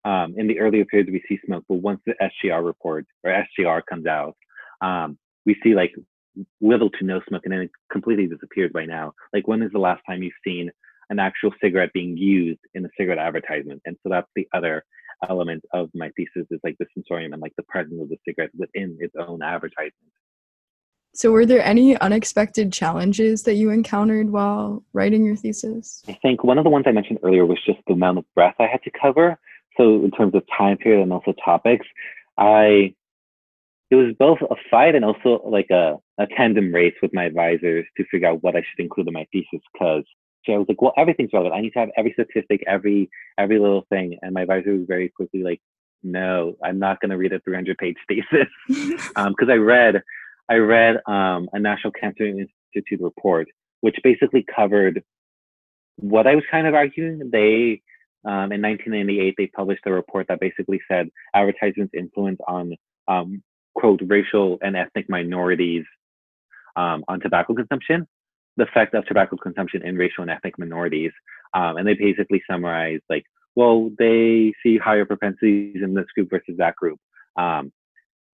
um, 0.06 0.36
in 0.38 0.48
the 0.48 0.60
earlier 0.60 0.86
periods 0.86 1.12
we 1.12 1.24
see 1.28 1.40
smoke, 1.46 1.66
but 1.68 1.76
once 1.76 2.00
the 2.06 2.14
SGR 2.22 2.64
report 2.64 3.06
or 3.24 3.32
SGR 3.60 3.82
comes 3.90 4.06
out, 4.06 4.38
um, 4.82 5.18
we 5.46 5.58
see 5.64 5.74
like 5.74 5.94
little 6.62 6.90
to 6.92 7.04
no 7.06 7.22
smoke, 7.28 7.42
and 7.46 7.52
then 7.52 7.62
it 7.62 7.72
completely 7.92 8.28
disappears 8.28 8.72
by 8.74 8.86
now. 8.86 9.14
Like 9.34 9.48
when 9.48 9.64
is 9.64 9.72
the 9.72 9.80
last 9.80 10.02
time 10.08 10.22
you've 10.22 10.34
seen 10.46 10.70
an 11.10 11.20
actual 11.20 11.52
cigarette 11.62 11.94
being 11.94 12.18
used 12.18 12.60
in 12.74 12.86
a 12.86 12.90
cigarette 12.98 13.20
advertisement? 13.20 13.82
And 13.86 13.98
so 14.04 14.10
that's 14.10 14.30
the 14.36 14.48
other 14.54 14.84
element 15.28 15.64
of 15.74 15.90
my 15.96 16.12
thesis 16.16 16.48
is 16.52 16.60
like 16.64 16.76
the 16.78 16.86
sensorium 16.94 17.34
and 17.34 17.42
like 17.42 17.56
the 17.58 17.64
presence 17.64 18.02
of 18.02 18.10
the 18.10 18.18
cigarette 18.28 18.52
within 18.58 18.98
its 19.00 19.14
own 19.18 19.42
advertisement. 19.42 19.94
So, 21.16 21.32
were 21.32 21.46
there 21.46 21.64
any 21.64 21.98
unexpected 21.98 22.74
challenges 22.74 23.44
that 23.44 23.54
you 23.54 23.70
encountered 23.70 24.30
while 24.30 24.84
writing 24.92 25.24
your 25.24 25.38
thesis? 25.38 26.04
I 26.10 26.20
think 26.22 26.44
one 26.44 26.58
of 26.58 26.66
the 26.66 26.70
ones 26.70 26.84
I 26.88 26.92
mentioned 26.92 27.20
earlier 27.24 27.46
was 27.46 27.58
just 27.66 27.80
the 27.88 27.94
amount 27.94 28.18
of 28.18 28.26
breath 28.36 28.56
I 28.60 28.68
had 28.68 28.84
to 28.84 28.92
cover 29.02 29.40
so 29.78 30.04
in 30.04 30.12
terms 30.12 30.36
of 30.36 30.44
time 30.58 30.78
period 30.78 31.04
and 31.04 31.14
also 31.14 31.34
topics, 31.44 31.86
I 32.38 32.94
it 33.92 33.96
was 33.96 34.14
both 34.18 34.40
a 34.42 34.56
fight 34.72 34.96
and 34.96 35.06
also 35.06 35.42
like 35.46 35.70
a, 35.70 35.98
a 36.18 36.28
tandem 36.36 36.74
race 36.74 36.96
with 37.02 37.14
my 37.14 37.26
advisors 37.26 37.86
to 37.98 38.06
figure 38.10 38.28
out 38.28 38.42
what 38.42 38.56
I 38.56 38.60
should 38.60 38.84
include 38.84 39.08
in 39.08 39.14
my 39.14 39.28
thesis 39.32 39.62
because 39.74 40.04
so 40.46 40.54
I 40.54 40.58
was 40.58 40.68
like, 40.68 40.82
well, 40.82 40.94
everything's 40.96 41.32
relevant. 41.34 41.56
I 41.56 41.62
need 41.62 41.72
to 41.72 41.80
have 41.80 41.90
every 41.98 42.14
statistic, 42.14 42.64
every 42.68 43.10
every 43.38 43.60
little 43.60 43.86
thing. 43.90 44.18
And 44.22 44.34
my 44.34 44.42
advisor 44.42 44.74
was 44.74 44.86
very 44.88 45.10
quickly 45.10 45.44
like, 45.44 45.62
no, 46.04 46.56
I'm 46.64 46.80
not 46.80 47.00
going 47.00 47.10
to 47.12 47.18
read 47.18 47.34
a 47.34 47.40
300 47.40 47.78
page 47.78 47.98
thesis 48.08 48.48
because 48.68 49.12
um, 49.16 49.36
I 49.50 49.56
read 49.56 50.02
I 50.50 50.56
read 50.56 50.98
um, 51.08 51.50
a 51.54 51.60
National 51.60 51.92
Cancer 51.92 52.26
Institute 52.26 53.02
report 53.02 53.48
which 53.82 53.98
basically 54.04 54.44
covered 54.44 55.04
what 55.98 56.26
I 56.26 56.34
was 56.34 56.44
kind 56.50 56.66
of 56.66 56.74
arguing. 56.74 57.30
They 57.32 57.84
um, 58.26 58.52
in 58.52 58.62
1998, 58.62 59.36
they 59.38 59.48
published 59.48 59.84
a 59.86 59.92
report 59.92 60.28
that 60.30 60.40
basically 60.40 60.82
said 60.90 61.10
advertisements' 61.36 61.94
influence 61.96 62.40
on, 62.48 62.76
um, 63.08 63.44
quote, 63.76 64.02
racial 64.08 64.58
and 64.64 64.76
ethnic 64.76 65.08
minorities 65.10 65.86
um, 66.76 67.04
on 67.08 67.20
tobacco 67.20 67.54
consumption, 67.54 68.08
the 68.58 68.64
effect 68.64 68.96
of 68.96 69.06
tobacco 69.06 69.38
consumption 69.38 69.86
in 69.86 69.96
racial 69.96 70.24
and 70.24 70.32
ethnic 70.32 70.58
minorities. 70.58 71.12
Um, 71.54 71.78
and 71.78 71.88
they 71.88 71.94
basically 71.94 72.42
summarized, 72.50 73.04
like, 73.10 73.26
well, 73.56 73.92
they 74.00 74.54
see 74.64 74.78
higher 74.78 75.06
propensities 75.06 75.78
in 75.82 75.94
this 75.94 76.06
group 76.16 76.30
versus 76.32 76.56
that 76.58 76.76
group. 76.76 77.00
Um, 77.38 77.72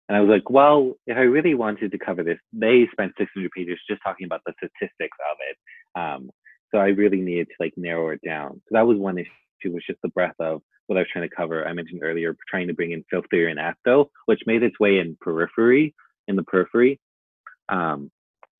and 0.07 0.17
I 0.17 0.21
was 0.21 0.29
like, 0.29 0.49
well, 0.49 0.93
if 1.05 1.17
I 1.17 1.21
really 1.21 1.53
wanted 1.53 1.91
to 1.91 1.97
cover 1.97 2.23
this, 2.23 2.39
they 2.53 2.87
spent 2.91 3.13
600 3.17 3.51
pages 3.51 3.77
just 3.89 4.01
talking 4.03 4.25
about 4.25 4.41
the 4.45 4.53
statistics 4.57 5.17
of 5.29 5.37
it. 5.49 5.57
Um, 5.99 6.29
so 6.71 6.79
I 6.79 6.87
really 6.87 7.19
needed 7.19 7.47
to 7.47 7.53
like 7.59 7.73
narrow 7.75 8.09
it 8.09 8.21
down. 8.25 8.61
So 8.65 8.71
that 8.71 8.87
was 8.87 8.97
one 8.97 9.17
issue 9.17 9.29
was 9.69 9.83
just 9.85 10.01
the 10.01 10.09
breadth 10.09 10.39
of 10.39 10.61
what 10.87 10.97
I 10.97 11.01
was 11.01 11.07
trying 11.11 11.29
to 11.29 11.35
cover. 11.35 11.67
I 11.67 11.73
mentioned 11.73 12.01
earlier 12.03 12.35
trying 12.49 12.67
to 12.67 12.73
bring 12.73 12.91
in 12.91 13.03
field 13.09 13.25
theory 13.29 13.51
and 13.51 13.59
ACTO, 13.59 14.09
which 14.25 14.41
made 14.45 14.63
its 14.63 14.79
way 14.79 14.99
in 14.99 15.17
periphery, 15.21 15.93
in 16.27 16.35
the 16.35 16.43
periphery. 16.43 16.99
Um, 17.69 18.11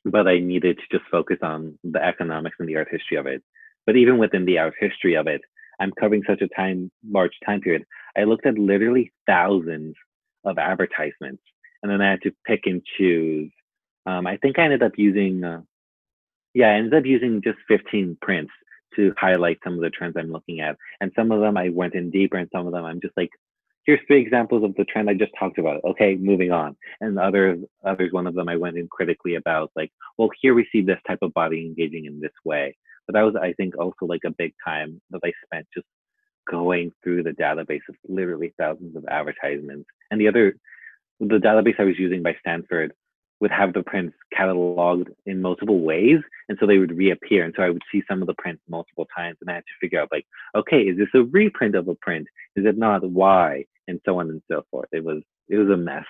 but 0.06 0.28
I 0.28 0.40
needed 0.40 0.78
to 0.78 0.98
just 0.98 1.10
focus 1.10 1.38
on 1.42 1.78
the 1.84 2.04
economics 2.04 2.56
and 2.60 2.68
the 2.68 2.78
art 2.78 2.88
history 2.90 3.18
of 3.18 3.28
it. 3.28 3.44
But 3.86 3.96
even 3.96 4.18
within 4.18 4.46
the 4.46 4.60
art 4.60 4.74
history 4.80 5.16
of 5.16 5.28
it, 5.28 5.42
I'm 5.80 5.92
covering 6.00 6.24
such 6.28 6.42
a 6.42 6.48
time 6.50 6.92
large 7.10 7.34
time 7.46 7.62
period. 7.62 7.86
I 8.18 8.24
looked 8.24 8.46
at 8.46 8.58
literally 8.58 9.12
thousands 9.28 9.96
of 10.44 10.58
advertisements. 10.58 11.42
And 11.82 11.92
then 11.92 12.02
I 12.02 12.12
had 12.12 12.22
to 12.24 12.32
pick 12.46 12.62
and 12.66 12.82
choose. 12.98 13.52
Um, 14.06 14.28
I 14.28 14.38
think 14.38 14.60
I 14.60 14.64
ended 14.64 14.84
up 14.84 14.94
using, 14.98 15.44
uh, 15.44 15.62
yeah, 16.54 16.70
I 16.70 16.74
ended 16.76 16.94
up 16.94 17.06
using 17.06 17.42
just 17.44 17.58
15 17.68 18.18
prints 18.22 18.52
to 18.96 19.14
highlight 19.18 19.60
some 19.64 19.74
of 19.74 19.82
the 19.82 19.90
trends 19.90 20.16
I'm 20.18 20.32
looking 20.32 20.60
at. 20.60 20.78
And 21.00 21.12
some 21.16 21.32
of 21.32 21.42
them 21.42 21.58
I 21.58 21.70
went 21.70 21.96
in 21.96 22.10
deeper, 22.10 22.38
and 22.38 22.50
some 22.52 22.68
of 22.68 22.74
them 22.74 22.86
I'm 22.86 23.02
just 23.02 23.16
like, 23.18 23.30
here's 23.86 24.00
three 24.08 24.22
examples 24.22 24.64
of 24.64 24.76
the 24.76 24.86
trend 24.86 25.10
I 25.10 25.14
just 25.14 25.32
talked 25.40 25.58
about. 25.58 25.84
Okay, 25.84 26.16
moving 26.16 26.52
on. 26.52 26.76
And 27.00 27.18
others, 27.18 27.60
others, 27.84 28.12
one 28.12 28.28
of 28.28 28.36
them 28.36 28.50
I 28.50 28.56
went 28.56 28.78
in 28.78 28.88
critically 28.88 29.36
about, 29.36 29.72
like, 29.76 29.92
well, 30.18 30.30
here 30.42 30.54
we 30.54 30.68
see 30.72 30.82
this 30.82 31.00
type 31.08 31.20
of 31.22 31.34
body 31.34 31.66
engaging 31.66 32.06
in 32.06 32.20
this 32.20 32.32
way. 32.46 32.76
But 33.08 33.14
that 33.16 33.24
was, 33.24 33.36
I 33.36 33.54
think, 33.54 33.78
also 33.78 34.06
like 34.06 34.22
a 34.26 34.32
big 34.32 34.54
time 34.64 35.02
that 35.10 35.22
I 35.24 35.32
spent 35.46 35.68
just 35.74 35.88
going 36.50 36.92
through 37.04 37.24
the 37.24 37.32
database 37.32 37.82
of 37.90 37.96
literally 38.08 38.54
thousands 38.58 38.96
of 38.96 39.06
advertisements. 39.10 39.90
And 40.12 40.22
the 40.22 40.28
other, 40.28 40.56
the 41.20 41.38
database 41.38 41.80
I 41.80 41.84
was 41.84 42.00
using 42.00 42.24
by 42.24 42.36
Stanford 42.40 42.94
would 43.42 43.52
have 43.52 43.74
the 43.74 43.84
prints 43.84 44.16
cataloged 44.38 45.08
in 45.26 45.42
multiple 45.42 45.82
ways. 45.82 46.20
And 46.48 46.58
so 46.60 46.68
they 46.68 46.78
would 46.78 46.96
reappear. 46.96 47.44
And 47.44 47.54
so 47.58 47.64
I 47.64 47.70
would 47.70 47.82
see 47.92 48.04
some 48.08 48.22
of 48.22 48.28
the 48.28 48.36
prints 48.36 48.62
multiple 48.70 49.08
times 49.16 49.38
and 49.42 49.50
I 49.50 49.56
had 49.56 49.64
to 49.66 49.80
figure 49.82 50.00
out 50.00 50.10
like, 50.12 50.26
okay, 50.56 50.84
is 50.84 50.98
this 50.98 51.10
a 51.16 51.24
reprint 51.24 51.76
of 51.76 51.88
a 51.88 51.96
print? 51.96 52.28
Is 52.56 52.66
it 52.66 52.78
not? 52.78 53.04
Why? 53.10 53.66
And 53.88 54.00
so 54.06 54.20
on 54.20 54.30
and 54.30 54.42
so 54.50 54.64
forth. 54.70 54.90
It 54.92 55.04
was 55.04 55.24
it 55.50 55.58
was 55.58 55.70
a 55.70 55.78
mess. 55.78 56.06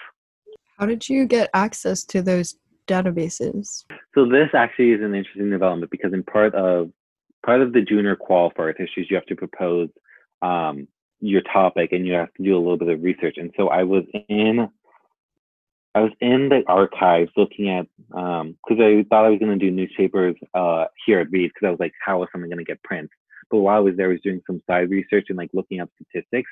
How 0.78 0.86
did 0.86 1.08
you 1.10 1.26
get 1.26 1.50
access 1.54 2.04
to 2.06 2.22
those 2.22 2.56
databases? 2.88 3.86
So 4.14 4.26
this 4.26 4.50
actually 4.54 4.92
is 4.92 5.02
an 5.02 5.16
interesting 5.16 5.50
development 5.50 5.90
because 5.90 6.14
in 6.14 6.24
part 6.24 6.54
of 6.54 6.92
part 7.46 7.62
of 7.62 7.74
the 7.74 7.82
junior 7.82 8.16
qual 8.16 8.52
for 8.56 8.66
art 8.66 8.78
histories, 8.78 9.08
you 9.10 9.16
have 9.16 9.26
to 9.28 9.36
propose 9.36 9.90
um, 10.42 10.88
your 11.22 11.42
topic 11.42 11.92
and 11.92 12.06
you 12.06 12.14
have 12.14 12.34
to 12.34 12.44
do 12.44 12.56
a 12.56 12.60
little 12.60 12.78
bit 12.78 12.90
of 12.90 13.02
research. 13.02 13.36
And 13.38 13.52
so 13.58 13.70
I 13.70 13.84
was 13.84 14.04
in 14.28 14.70
I 15.94 16.02
was 16.02 16.12
in 16.22 16.50
the 16.50 16.64
archives 16.68 17.32
looking 17.36 17.70
at 17.70 17.86
because 18.08 18.42
um, 18.42 18.56
I 18.70 19.06
thought 19.10 19.26
I 19.26 19.30
was 19.30 19.40
going 19.40 19.58
to 19.58 19.66
do 19.66 19.72
newspapers 19.72 20.36
uh, 20.54 20.86
here 21.06 21.20
at 21.20 21.32
Reed 21.32 21.52
because 21.54 21.68
I 21.68 21.72
was 21.72 21.80
like, 21.80 21.94
how 22.04 22.24
is 22.24 22.30
someone 22.32 22.50
going 22.50 22.60
to 22.60 22.64
get 22.64 22.82
prints? 22.84 23.14
But 23.50 23.60
while 23.60 23.78
I 23.78 23.80
was 23.80 23.98
there, 23.98 24.08
I 24.08 24.14
was 24.14 24.22
doing 24.24 24.42
some 24.48 24.62
side 24.68 24.90
research 24.90 25.26
and 25.30 25.38
like 25.38 25.50
looking 25.54 25.82
up 25.82 25.90
statistics. 25.96 26.50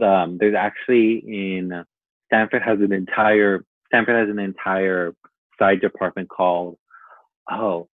Um, 0.00 0.38
there's 0.38 0.54
actually 0.56 1.18
in 1.26 1.84
Stanford 2.26 2.62
has 2.62 2.78
an 2.80 2.92
entire 2.92 3.64
Stanford 3.88 4.16
has 4.16 4.30
an 4.30 4.38
entire 4.38 5.14
side 5.58 5.80
department 5.80 6.28
called 6.28 6.76
oh 7.50 7.88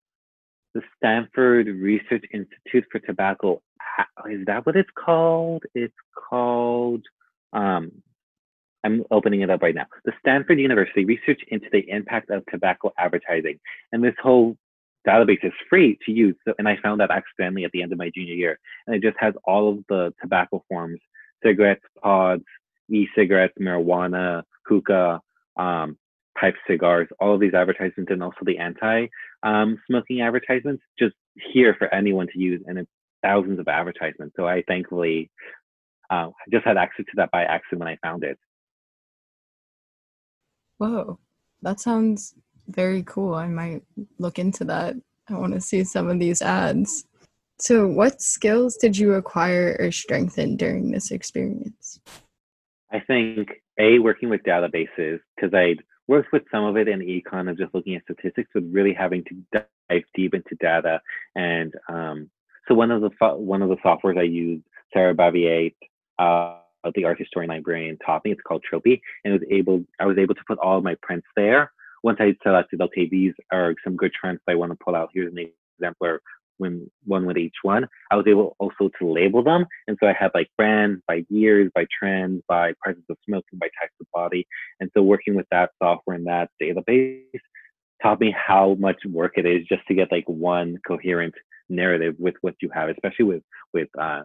the 0.74 0.82
Stanford 0.96 1.66
Research 1.66 2.24
Institute 2.32 2.84
for 2.90 2.98
Tobacco. 3.00 3.60
Is 4.30 4.46
that 4.46 4.64
what 4.64 4.76
it's 4.76 4.88
called? 4.94 5.64
It's 5.74 5.92
called 6.30 7.02
um, 7.52 7.92
I'm 8.84 9.04
opening 9.10 9.42
it 9.42 9.50
up 9.50 9.62
right 9.62 9.74
now. 9.74 9.86
The 10.04 10.12
Stanford 10.20 10.58
University 10.58 11.04
Research 11.04 11.40
into 11.48 11.66
the 11.70 11.88
Impact 11.88 12.30
of 12.30 12.44
Tobacco 12.46 12.92
Advertising. 12.98 13.58
And 13.92 14.02
this 14.02 14.14
whole 14.22 14.56
database 15.06 15.44
is 15.44 15.52
free 15.68 15.98
to 16.04 16.12
use. 16.12 16.36
So, 16.46 16.54
and 16.58 16.68
I 16.68 16.76
found 16.82 17.00
that 17.00 17.10
accidentally 17.10 17.64
at 17.64 17.72
the 17.72 17.82
end 17.82 17.92
of 17.92 17.98
my 17.98 18.10
junior 18.14 18.34
year. 18.34 18.58
And 18.86 18.96
it 18.96 19.02
just 19.02 19.16
has 19.18 19.34
all 19.44 19.70
of 19.70 19.78
the 19.88 20.12
tobacco 20.20 20.64
forms, 20.68 21.00
cigarettes, 21.44 21.84
pods, 22.02 22.44
e-cigarettes, 22.90 23.54
marijuana, 23.60 24.42
hookah, 24.66 25.20
um, 25.56 25.96
pipe 26.38 26.54
cigars, 26.68 27.08
all 27.20 27.34
of 27.34 27.40
these 27.40 27.54
advertisements, 27.54 28.10
and 28.10 28.22
also 28.22 28.38
the 28.42 28.58
anti-smoking 28.58 30.20
um, 30.20 30.26
advertisements, 30.26 30.82
just 30.98 31.14
here 31.52 31.74
for 31.78 31.92
anyone 31.94 32.26
to 32.32 32.38
use. 32.38 32.62
And 32.66 32.78
it's 32.78 32.90
thousands 33.22 33.58
of 33.60 33.68
advertisements. 33.68 34.34
So 34.36 34.46
I 34.46 34.62
thankfully 34.66 35.30
uh, 36.10 36.30
just 36.52 36.64
had 36.64 36.76
access 36.76 37.06
to 37.06 37.12
that 37.16 37.30
by 37.30 37.44
accident 37.44 37.80
when 37.80 37.88
I 37.88 37.96
found 38.02 38.24
it. 38.24 38.38
Whoa, 40.78 41.18
that 41.62 41.80
sounds 41.80 42.34
very 42.68 43.02
cool. 43.04 43.34
I 43.34 43.48
might 43.48 43.82
look 44.18 44.38
into 44.38 44.64
that. 44.64 44.94
I 45.28 45.34
want 45.34 45.54
to 45.54 45.60
see 45.60 45.84
some 45.84 46.08
of 46.08 46.18
these 46.18 46.42
ads. 46.42 47.04
So, 47.58 47.86
what 47.86 48.20
skills 48.20 48.76
did 48.76 48.96
you 48.98 49.14
acquire 49.14 49.76
or 49.78 49.92
strengthen 49.92 50.56
during 50.56 50.90
this 50.90 51.10
experience? 51.10 52.00
I 52.90 53.00
think 53.00 53.50
a 53.78 53.98
working 53.98 54.28
with 54.28 54.42
databases 54.42 55.20
because 55.36 55.54
I'd 55.54 55.82
worked 56.08 56.32
with 56.32 56.42
some 56.50 56.64
of 56.64 56.76
it 56.76 56.88
in 56.88 57.00
econ 57.00 57.48
of 57.48 57.56
just 57.56 57.74
looking 57.74 57.94
at 57.94 58.02
statistics, 58.02 58.50
but 58.52 58.64
really 58.70 58.92
having 58.92 59.24
to 59.24 59.36
dive 59.52 60.02
deep 60.14 60.34
into 60.34 60.56
data. 60.60 61.00
And 61.36 61.72
um, 61.88 62.30
so 62.68 62.74
one 62.74 62.90
of 62.90 63.00
the 63.00 63.10
one 63.36 63.62
of 63.62 63.68
the 63.68 63.76
softwares 63.76 64.18
I 64.18 64.22
used, 64.22 64.64
Sarah 64.92 65.14
Bavier, 65.14 65.72
uh, 66.18 66.58
the 66.94 67.04
art 67.04 67.18
historian 67.18 67.50
librarian 67.50 67.98
taught 68.04 68.24
me. 68.24 68.32
It's 68.32 68.40
called 68.46 68.64
Tropy, 68.68 69.00
and 69.24 69.32
was 69.32 69.42
able 69.50 69.84
I 70.00 70.06
was 70.06 70.18
able 70.18 70.34
to 70.34 70.44
put 70.46 70.58
all 70.58 70.78
of 70.78 70.84
my 70.84 70.96
prints 71.02 71.26
there. 71.36 71.72
Once 72.02 72.18
I 72.20 72.34
selected, 72.42 72.80
okay, 72.80 73.08
these 73.08 73.34
are 73.52 73.74
some 73.84 73.96
good 73.96 74.12
trends 74.12 74.40
I 74.48 74.56
want 74.56 74.72
to 74.72 74.78
pull 74.84 74.96
out. 74.96 75.10
Here's 75.14 75.32
an 75.32 75.48
exemplar 75.78 76.20
when 76.58 76.90
one 77.04 77.26
with 77.26 77.38
each 77.38 77.54
one. 77.62 77.88
I 78.10 78.16
was 78.16 78.26
able 78.26 78.56
also 78.58 78.90
to 78.98 79.12
label 79.12 79.42
them, 79.42 79.66
and 79.86 79.96
so 80.00 80.08
I 80.08 80.12
had 80.12 80.30
like 80.34 80.48
brands 80.56 81.02
by 81.06 81.24
years, 81.28 81.70
by 81.74 81.86
trends, 81.96 82.42
by 82.48 82.72
presence 82.80 83.06
of 83.08 83.16
smoking, 83.24 83.58
by 83.58 83.66
types 83.80 83.94
of 84.00 84.06
body. 84.12 84.46
And 84.80 84.90
so 84.94 85.02
working 85.02 85.34
with 85.34 85.46
that 85.50 85.70
software 85.82 86.16
and 86.16 86.26
that 86.26 86.50
database 86.60 87.22
taught 88.02 88.20
me 88.20 88.34
how 88.36 88.74
much 88.80 88.96
work 89.06 89.34
it 89.36 89.46
is 89.46 89.66
just 89.68 89.86
to 89.86 89.94
get 89.94 90.10
like 90.10 90.24
one 90.26 90.78
coherent 90.86 91.34
narrative 91.68 92.14
with 92.18 92.34
what 92.40 92.54
you 92.60 92.68
have, 92.74 92.88
especially 92.88 93.26
with 93.26 93.42
with 93.72 93.88
uh, 93.98 94.22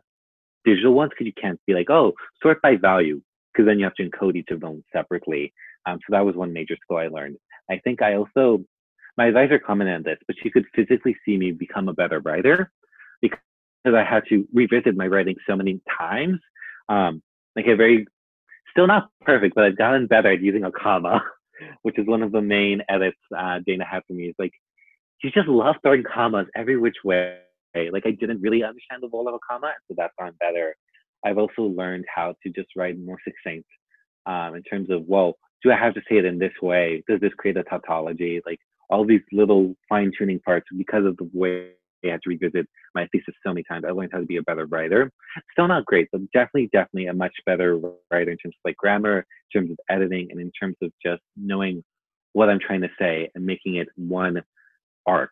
digital 0.67 0.93
ones 0.93 1.11
because 1.11 1.25
you 1.25 1.41
can't 1.41 1.59
be 1.65 1.73
like, 1.73 1.89
oh, 1.89 2.13
sort 2.41 2.61
by 2.61 2.75
value, 2.75 3.21
because 3.51 3.65
then 3.65 3.79
you 3.79 3.85
have 3.85 3.95
to 3.95 4.07
encode 4.07 4.35
each 4.35 4.51
of 4.51 4.59
them 4.59 4.83
separately. 4.91 5.53
Um, 5.85 5.99
so 5.99 6.11
that 6.11 6.25
was 6.25 6.35
one 6.35 6.51
major 6.51 6.75
skill 6.83 6.97
I 6.97 7.07
learned. 7.07 7.37
I 7.71 7.79
think 7.83 8.01
I 8.01 8.15
also, 8.15 8.63
my 9.17 9.27
advisor 9.27 9.59
commented 9.59 9.95
on 9.95 10.03
this, 10.03 10.19
but 10.27 10.35
she 10.41 10.51
could 10.51 10.65
physically 10.75 11.15
see 11.25 11.37
me 11.37 11.51
become 11.51 11.87
a 11.87 11.93
better 11.93 12.19
writer 12.19 12.71
because 13.21 13.39
I 13.85 14.03
had 14.03 14.23
to 14.29 14.45
revisit 14.53 14.97
my 14.97 15.07
writing 15.07 15.35
so 15.47 15.55
many 15.55 15.79
times. 15.97 16.39
Um, 16.89 17.21
like 17.55 17.67
a 17.67 17.75
very, 17.75 18.05
still 18.71 18.87
not 18.87 19.09
perfect, 19.21 19.55
but 19.55 19.63
I've 19.63 19.77
gotten 19.77 20.07
better 20.07 20.33
at 20.33 20.41
using 20.41 20.65
a 20.65 20.71
comma, 20.71 21.23
which 21.83 21.97
is 21.97 22.05
one 22.05 22.21
of 22.21 22.33
the 22.33 22.41
main 22.41 22.81
edits 22.89 23.17
uh, 23.35 23.59
Dana 23.65 23.85
had 23.85 24.03
for 24.07 24.13
me. 24.13 24.25
Is 24.25 24.35
like, 24.37 24.53
you 25.23 25.31
just 25.31 25.47
love 25.47 25.75
throwing 25.81 26.03
commas 26.03 26.47
every 26.55 26.77
which 26.77 26.97
way 27.03 27.37
like 27.91 28.05
I 28.05 28.11
didn't 28.11 28.41
really 28.41 28.63
understand 28.63 29.01
the 29.01 29.09
role 29.11 29.27
of 29.27 29.33
a 29.33 29.39
comma, 29.49 29.73
so 29.87 29.95
that's 29.97 30.13
why 30.17 30.27
I'm 30.27 30.35
better. 30.39 30.75
I've 31.25 31.37
also 31.37 31.63
learned 31.63 32.05
how 32.13 32.35
to 32.43 32.49
just 32.51 32.69
write 32.75 32.97
more 32.99 33.17
succinct 33.23 33.67
um, 34.25 34.55
in 34.55 34.63
terms 34.63 34.89
of, 34.89 35.03
well, 35.07 35.35
do 35.63 35.71
I 35.71 35.77
have 35.77 35.93
to 35.95 36.01
say 36.09 36.17
it 36.17 36.25
in 36.25 36.37
this 36.37 36.53
way? 36.61 37.03
Does 37.07 37.19
this 37.19 37.33
create 37.37 37.57
a 37.57 37.63
tautology? 37.63 38.41
Like 38.45 38.59
all 38.89 39.05
these 39.05 39.21
little 39.31 39.75
fine 39.89 40.11
tuning 40.17 40.39
parts 40.39 40.67
because 40.77 41.05
of 41.05 41.17
the 41.17 41.29
way 41.33 41.71
I 42.05 42.09
had 42.09 42.21
to 42.23 42.29
revisit 42.29 42.67
my 42.93 43.07
thesis 43.11 43.33
so 43.45 43.53
many 43.53 43.63
times. 43.63 43.85
I 43.87 43.91
learned 43.91 44.11
how 44.13 44.19
to 44.19 44.25
be 44.25 44.37
a 44.37 44.43
better 44.43 44.65
writer. 44.65 45.11
Still 45.51 45.67
not 45.67 45.85
great, 45.85 46.07
but 46.11 46.21
definitely, 46.31 46.69
definitely 46.71 47.07
a 47.07 47.13
much 47.13 47.33
better 47.45 47.77
writer 48.11 48.31
in 48.31 48.37
terms 48.37 48.55
of 48.55 48.61
like 48.63 48.77
grammar, 48.77 49.19
in 49.19 49.61
terms 49.61 49.71
of 49.71 49.77
editing, 49.89 50.27
and 50.31 50.39
in 50.39 50.51
terms 50.59 50.75
of 50.81 50.91
just 51.03 51.21
knowing 51.35 51.83
what 52.33 52.49
I'm 52.49 52.59
trying 52.59 52.81
to 52.81 52.89
say 52.99 53.29
and 53.33 53.45
making 53.45 53.75
it 53.75 53.87
one 53.95 54.43
arc 55.07 55.31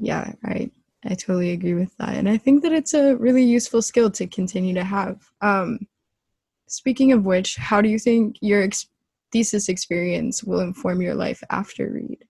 yeah, 0.00 0.32
I 0.44 0.70
I 1.04 1.14
totally 1.14 1.50
agree 1.52 1.74
with 1.74 1.96
that, 1.98 2.16
and 2.16 2.28
I 2.28 2.36
think 2.36 2.62
that 2.62 2.72
it's 2.72 2.94
a 2.94 3.16
really 3.16 3.44
useful 3.44 3.80
skill 3.80 4.10
to 4.12 4.26
continue 4.26 4.74
to 4.74 4.84
have. 4.84 5.30
Um, 5.40 5.86
speaking 6.66 7.12
of 7.12 7.24
which, 7.24 7.56
how 7.56 7.80
do 7.80 7.88
you 7.88 7.98
think 7.98 8.36
your 8.40 8.62
ex- 8.62 8.88
thesis 9.32 9.68
experience 9.68 10.44
will 10.44 10.60
inform 10.60 11.00
your 11.00 11.14
life 11.14 11.42
after 11.50 11.88
Reed? 11.88 12.24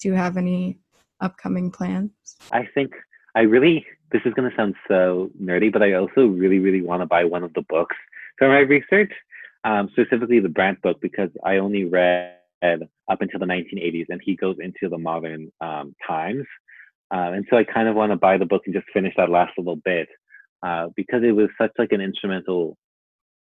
Do 0.00 0.08
you 0.08 0.14
have 0.14 0.36
any 0.36 0.78
upcoming 1.20 1.70
plans? 1.70 2.10
I 2.52 2.68
think 2.74 2.92
I 3.34 3.42
really. 3.42 3.86
This 4.12 4.22
is 4.26 4.34
going 4.34 4.50
to 4.50 4.56
sound 4.56 4.74
so 4.88 5.30
nerdy, 5.42 5.72
but 5.72 5.82
I 5.82 5.94
also 5.94 6.26
really, 6.26 6.58
really 6.58 6.82
want 6.82 7.00
to 7.00 7.06
buy 7.06 7.24
one 7.24 7.42
of 7.42 7.54
the 7.54 7.62
books 7.62 7.96
for 8.38 8.46
my 8.46 8.58
research, 8.58 9.10
um, 9.64 9.88
specifically 9.92 10.38
the 10.38 10.50
Brandt 10.50 10.82
book, 10.82 11.00
because 11.00 11.30
I 11.42 11.56
only 11.56 11.86
read 11.86 12.36
up 12.62 13.22
until 13.22 13.40
the 13.40 13.46
1980s, 13.46 14.06
and 14.10 14.20
he 14.22 14.36
goes 14.36 14.56
into 14.60 14.90
the 14.90 14.98
modern 14.98 15.50
um, 15.62 15.94
times. 16.06 16.44
Um, 17.12 17.34
and 17.34 17.46
so 17.50 17.58
I 17.58 17.64
kind 17.64 17.88
of 17.88 17.94
want 17.94 18.10
to 18.10 18.16
buy 18.16 18.38
the 18.38 18.46
book 18.46 18.62
and 18.64 18.74
just 18.74 18.86
finish 18.92 19.12
that 19.18 19.28
last 19.28 19.52
little 19.58 19.76
bit 19.76 20.08
uh, 20.62 20.88
because 20.96 21.22
it 21.22 21.32
was 21.32 21.48
such 21.60 21.72
like 21.78 21.92
an 21.92 22.00
instrumental 22.00 22.78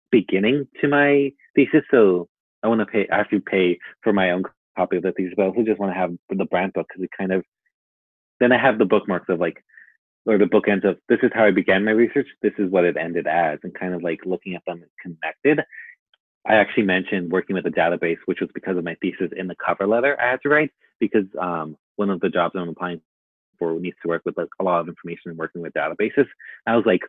beginning 0.09 0.67
to 0.81 0.87
my 0.87 1.31
thesis. 1.53 1.83
So 1.91 2.29
I 2.63 2.69
want 2.69 2.79
to 2.79 2.85
pay, 2.85 3.07
I 3.11 3.17
have 3.17 3.29
to 3.31 3.41
pay 3.41 3.77
for 4.03 4.13
my 4.13 4.31
own 4.31 4.43
copy 4.77 4.97
of 4.97 5.03
the 5.03 5.11
thesis, 5.11 5.33
but 5.35 5.43
I 5.43 5.47
also 5.47 5.63
just 5.63 5.79
want 5.79 5.93
to 5.93 5.99
have 5.99 6.13
the 6.29 6.45
Brandt 6.45 6.75
book 6.75 6.87
because 6.87 7.03
it 7.03 7.09
kind 7.17 7.33
of, 7.33 7.43
then 8.39 8.53
I 8.53 8.61
have 8.61 8.77
the 8.77 8.85
bookmarks 8.85 9.27
of 9.29 9.39
like, 9.39 9.61
or 10.25 10.37
the 10.37 10.45
bookends 10.45 10.87
of 10.87 10.97
this 11.09 11.19
is 11.23 11.31
how 11.33 11.45
I 11.45 11.51
began 11.51 11.83
my 11.83 11.91
research, 11.91 12.27
this 12.41 12.53
is 12.57 12.69
what 12.69 12.85
it 12.85 12.97
ended 12.97 13.27
as, 13.27 13.59
and 13.63 13.73
kind 13.77 13.93
of 13.93 14.03
like 14.03 14.19
looking 14.25 14.55
at 14.55 14.61
them 14.65 14.83
connected. 15.01 15.65
I 16.47 16.55
actually 16.55 16.83
mentioned 16.83 17.31
working 17.31 17.55
with 17.55 17.65
a 17.65 17.69
database, 17.69 18.17
which 18.25 18.39
was 18.39 18.49
because 18.53 18.77
of 18.77 18.83
my 18.85 18.95
thesis 19.01 19.31
in 19.35 19.47
the 19.47 19.55
cover 19.55 19.87
letter 19.87 20.17
I 20.19 20.31
had 20.31 20.41
to 20.43 20.49
write 20.49 20.71
because 20.99 21.25
um, 21.39 21.75
one 21.97 22.09
of 22.09 22.21
the 22.21 22.29
jobs 22.29 22.53
I'm 22.55 22.69
applying 22.69 23.01
for 23.59 23.79
needs 23.79 23.97
to 24.01 24.07
work 24.07 24.21
with 24.25 24.37
like 24.37 24.47
a 24.59 24.63
lot 24.63 24.79
of 24.79 24.87
information 24.87 25.31
and 25.31 25.37
working 25.37 25.61
with 25.61 25.73
databases. 25.73 26.27
And 26.65 26.67
I 26.67 26.75
was 26.75 26.85
like, 26.85 27.01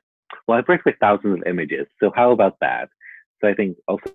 well, 0.46 0.58
I've 0.58 0.68
worked 0.68 0.84
with 0.84 0.96
thousands 1.00 1.40
of 1.40 1.46
images, 1.46 1.86
so 2.00 2.12
how 2.14 2.32
about 2.32 2.56
that? 2.60 2.88
So 3.40 3.48
I 3.48 3.54
think 3.54 3.76
also 3.86 4.12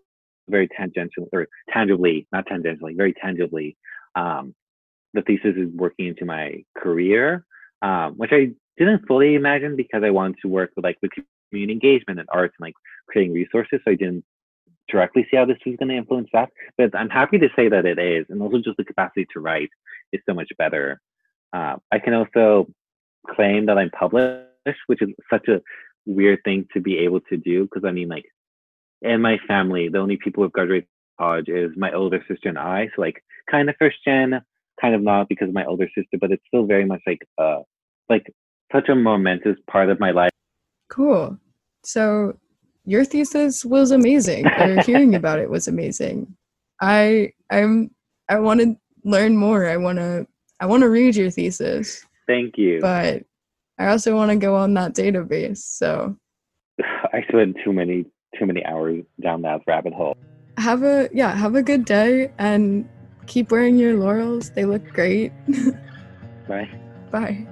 very 0.50 0.68
tangentially 0.68 1.30
or 1.32 1.48
tangibly, 1.72 2.28
not 2.32 2.46
tangentially, 2.48 2.96
very 2.98 3.14
tangibly, 3.14 3.78
um, 4.16 4.54
the 5.14 5.22
thesis 5.22 5.56
is 5.56 5.70
working 5.74 6.08
into 6.08 6.26
my 6.26 6.64
career, 6.78 7.46
um, 7.82 8.14
which 8.18 8.32
I 8.32 8.52
didn't 8.78 9.08
fully 9.08 9.36
imagine 9.36 9.76
because 9.76 10.04
I 10.04 10.10
wanted 10.10 10.38
to 10.42 10.48
work 10.48 10.72
with 10.76 10.84
like 10.84 10.98
with 11.02 11.12
community 11.50 11.74
engagement 11.74 12.20
and 12.20 12.28
arts 12.32 12.56
and 12.60 12.66
like 12.66 12.74
creating 13.08 13.34
resources. 13.34 13.80
So 13.86 13.92
I 13.92 13.96
didn't 13.96 14.26
directly 14.90 15.26
see 15.30 15.38
how 15.38 15.46
this 15.46 15.58
was 15.66 15.76
going 15.78 15.90
to 15.90 15.96
influence 15.96 16.30
that. 16.34 16.50
But 16.78 16.96
I'm 16.96 17.10
happy 17.10 17.38
to 17.40 17.50
say 17.56 17.70
that 17.70 17.86
it 17.86 18.00
is, 18.00 18.26
and 18.30 18.42
also 18.42 18.58
just 18.58 18.78
the 18.78 18.84
capacity 18.84 19.28
to 19.34 19.40
write 19.40 19.70
is 20.12 20.22
so 20.28 20.34
much 20.34 20.50
better. 20.58 21.00
Uh, 21.54 21.76
I 21.92 22.00
can 22.00 22.14
also 22.14 22.68
claim 23.36 23.68
that 23.68 23.78
I'm 23.78 23.92
published, 23.92 24.48
which 24.88 25.02
is 25.02 25.10
such 25.30 25.48
a 25.48 25.62
weird 26.06 26.40
thing 26.44 26.68
to 26.74 26.82
be 26.82 26.98
able 27.00 27.22
to 27.22 27.38
do 27.38 27.64
because 27.64 27.88
I 27.88 27.92
mean, 27.92 28.10
like, 28.10 28.26
in 29.02 29.22
my 29.22 29.38
family, 29.48 29.90
the 29.90 30.00
only 30.00 30.18
people 30.18 30.42
who 30.42 30.46
have 30.46 30.54
graduated 30.54 30.88
college 31.20 31.50
is 31.50 31.72
my 31.76 31.92
older 31.94 32.24
sister 32.28 32.50
and 32.50 32.58
I. 32.58 32.88
So 32.96 33.02
like, 33.02 33.24
kind 33.50 33.70
of 33.70 33.76
first 33.78 33.98
gen, 34.06 34.42
kind 34.82 34.96
of 34.96 35.02
not 35.02 35.30
because 35.30 35.50
of 35.50 35.54
my 35.54 35.66
older 35.66 35.88
sister, 35.96 36.18
but 36.20 36.32
it's 36.32 36.44
still 36.48 36.66
very 36.66 36.86
much 36.86 37.02
like 37.06 37.22
uh 37.38 37.60
like 38.10 38.26
such 38.72 38.90
a 38.90 38.96
momentous 38.96 39.58
part 39.70 39.90
of 39.90 40.00
my 40.00 40.12
life. 40.12 40.32
Cool. 40.90 41.38
So 41.84 42.38
your 42.86 43.06
thesis 43.06 43.64
was 43.64 43.92
amazing. 43.92 44.48
or 44.48 44.82
hearing 44.86 45.16
about 45.16 45.40
it 45.40 45.50
was 45.50 45.68
amazing. 45.68 46.36
I 46.82 47.32
I'm 47.50 47.92
I 48.30 48.40
want 48.40 48.62
to 48.62 48.76
learn 49.04 49.38
more. 49.38 49.68
I 49.68 49.78
want 49.78 50.00
to 50.00 50.28
I 50.64 50.66
want 50.66 50.80
to 50.84 50.90
read 50.90 51.18
your 51.18 51.30
thesis. 51.30 52.06
Thank 52.26 52.58
you. 52.58 52.80
But 52.80 53.24
I 53.78 53.88
also 53.88 54.16
want 54.16 54.32
to 54.32 54.38
go 54.38 54.56
on 54.56 54.74
that 54.76 54.94
database. 54.94 55.58
So 55.58 56.16
I 56.82 57.22
spent 57.28 57.58
too 57.66 57.74
many 57.74 58.06
too 58.40 58.46
many 58.46 58.66
hours 58.66 59.04
down 59.22 59.42
that 59.42 59.60
rabbit 59.68 59.94
hole. 59.94 60.16
Have 60.58 60.84
a 60.84 61.10
yeah, 61.12 61.36
have 61.36 61.56
a 61.56 61.62
good 61.62 61.84
day 61.84 62.32
and 62.38 62.88
keep 63.28 63.52
wearing 63.52 63.78
your 63.78 63.96
laurels. 63.96 64.52
They 64.52 64.64
look 64.64 64.88
great. 64.94 65.34
Bye. 66.48 66.70
Bye. 67.12 67.46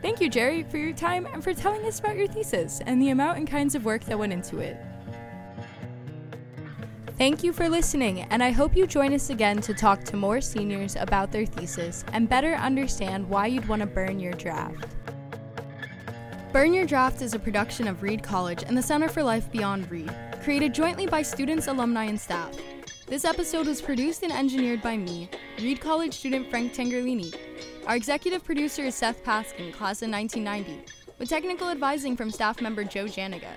Thank 0.00 0.22
you, 0.22 0.30
Jerry, 0.30 0.62
for 0.62 0.78
your 0.78 0.94
time 0.94 1.26
and 1.26 1.44
for 1.44 1.52
telling 1.52 1.84
us 1.84 2.00
about 2.00 2.16
your 2.16 2.26
thesis 2.26 2.80
and 2.86 3.02
the 3.02 3.10
amount 3.10 3.36
and 3.36 3.46
kinds 3.46 3.74
of 3.74 3.84
work 3.84 4.02
that 4.04 4.18
went 4.18 4.32
into 4.32 4.60
it. 4.60 4.78
Thank 7.18 7.42
you 7.42 7.52
for 7.52 7.68
listening, 7.68 8.20
and 8.30 8.44
I 8.44 8.52
hope 8.52 8.76
you 8.76 8.86
join 8.86 9.12
us 9.12 9.30
again 9.30 9.60
to 9.62 9.74
talk 9.74 10.04
to 10.04 10.16
more 10.16 10.40
seniors 10.40 10.94
about 10.94 11.32
their 11.32 11.46
thesis 11.46 12.04
and 12.12 12.28
better 12.28 12.54
understand 12.54 13.28
why 13.28 13.48
you'd 13.48 13.66
want 13.66 13.80
to 13.80 13.86
burn 13.86 14.20
your 14.20 14.34
draft. 14.34 14.94
Burn 16.52 16.72
Your 16.72 16.86
Draft 16.86 17.20
is 17.20 17.34
a 17.34 17.38
production 17.40 17.88
of 17.88 18.04
Reed 18.04 18.22
College 18.22 18.62
and 18.62 18.78
the 18.78 18.82
Center 18.82 19.08
for 19.08 19.24
Life 19.24 19.50
Beyond 19.50 19.90
Reed, 19.90 20.14
created 20.44 20.72
jointly 20.72 21.08
by 21.08 21.22
students, 21.22 21.66
alumni, 21.66 22.04
and 22.04 22.20
staff. 22.20 22.56
This 23.08 23.24
episode 23.24 23.66
was 23.66 23.82
produced 23.82 24.22
and 24.22 24.30
engineered 24.30 24.80
by 24.80 24.96
me, 24.96 25.28
Reed 25.60 25.80
College 25.80 26.14
student 26.14 26.48
Frank 26.48 26.72
Tangerlini. 26.72 27.34
Our 27.88 27.96
executive 27.96 28.44
producer 28.44 28.82
is 28.82 28.94
Seth 28.94 29.24
Paskin, 29.24 29.72
class 29.72 30.02
of 30.02 30.10
1990, 30.10 30.84
with 31.18 31.28
technical 31.28 31.68
advising 31.68 32.16
from 32.16 32.30
staff 32.30 32.62
member 32.62 32.84
Joe 32.84 33.06
Janiga. 33.06 33.56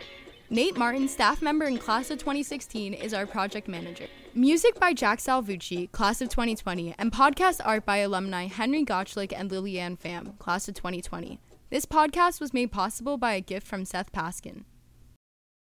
Nate 0.54 0.76
Martin, 0.76 1.08
staff 1.08 1.42
member 1.42 1.64
in 1.64 1.78
class 1.78 2.12
of 2.12 2.18
2016, 2.18 2.94
is 2.94 3.14
our 3.14 3.26
project 3.26 3.70
manager. 3.70 4.08
Music 4.34 4.78
by 4.78 4.92
Jack 4.92 5.20
Salvucci, 5.20 5.90
class 5.94 6.20
of 6.20 6.28
2020, 6.28 6.94
and 6.98 7.10
podcast 7.10 7.62
art 7.64 7.86
by 7.86 8.00
alumni 8.00 8.48
Henry 8.48 8.84
Gotchlick 8.84 9.32
and 9.34 9.50
Lillian 9.50 9.96
Pham, 9.96 10.38
class 10.40 10.68
of 10.68 10.76
2020. 10.76 11.40
This 11.70 11.86
podcast 11.86 12.42
was 12.42 12.54
made 12.54 12.70
possible 12.70 13.18
by 13.18 13.32
a 13.36 13.40
gift 13.40 13.66
from 13.66 13.86
Seth 13.86 14.12
Paskin. 14.12 14.66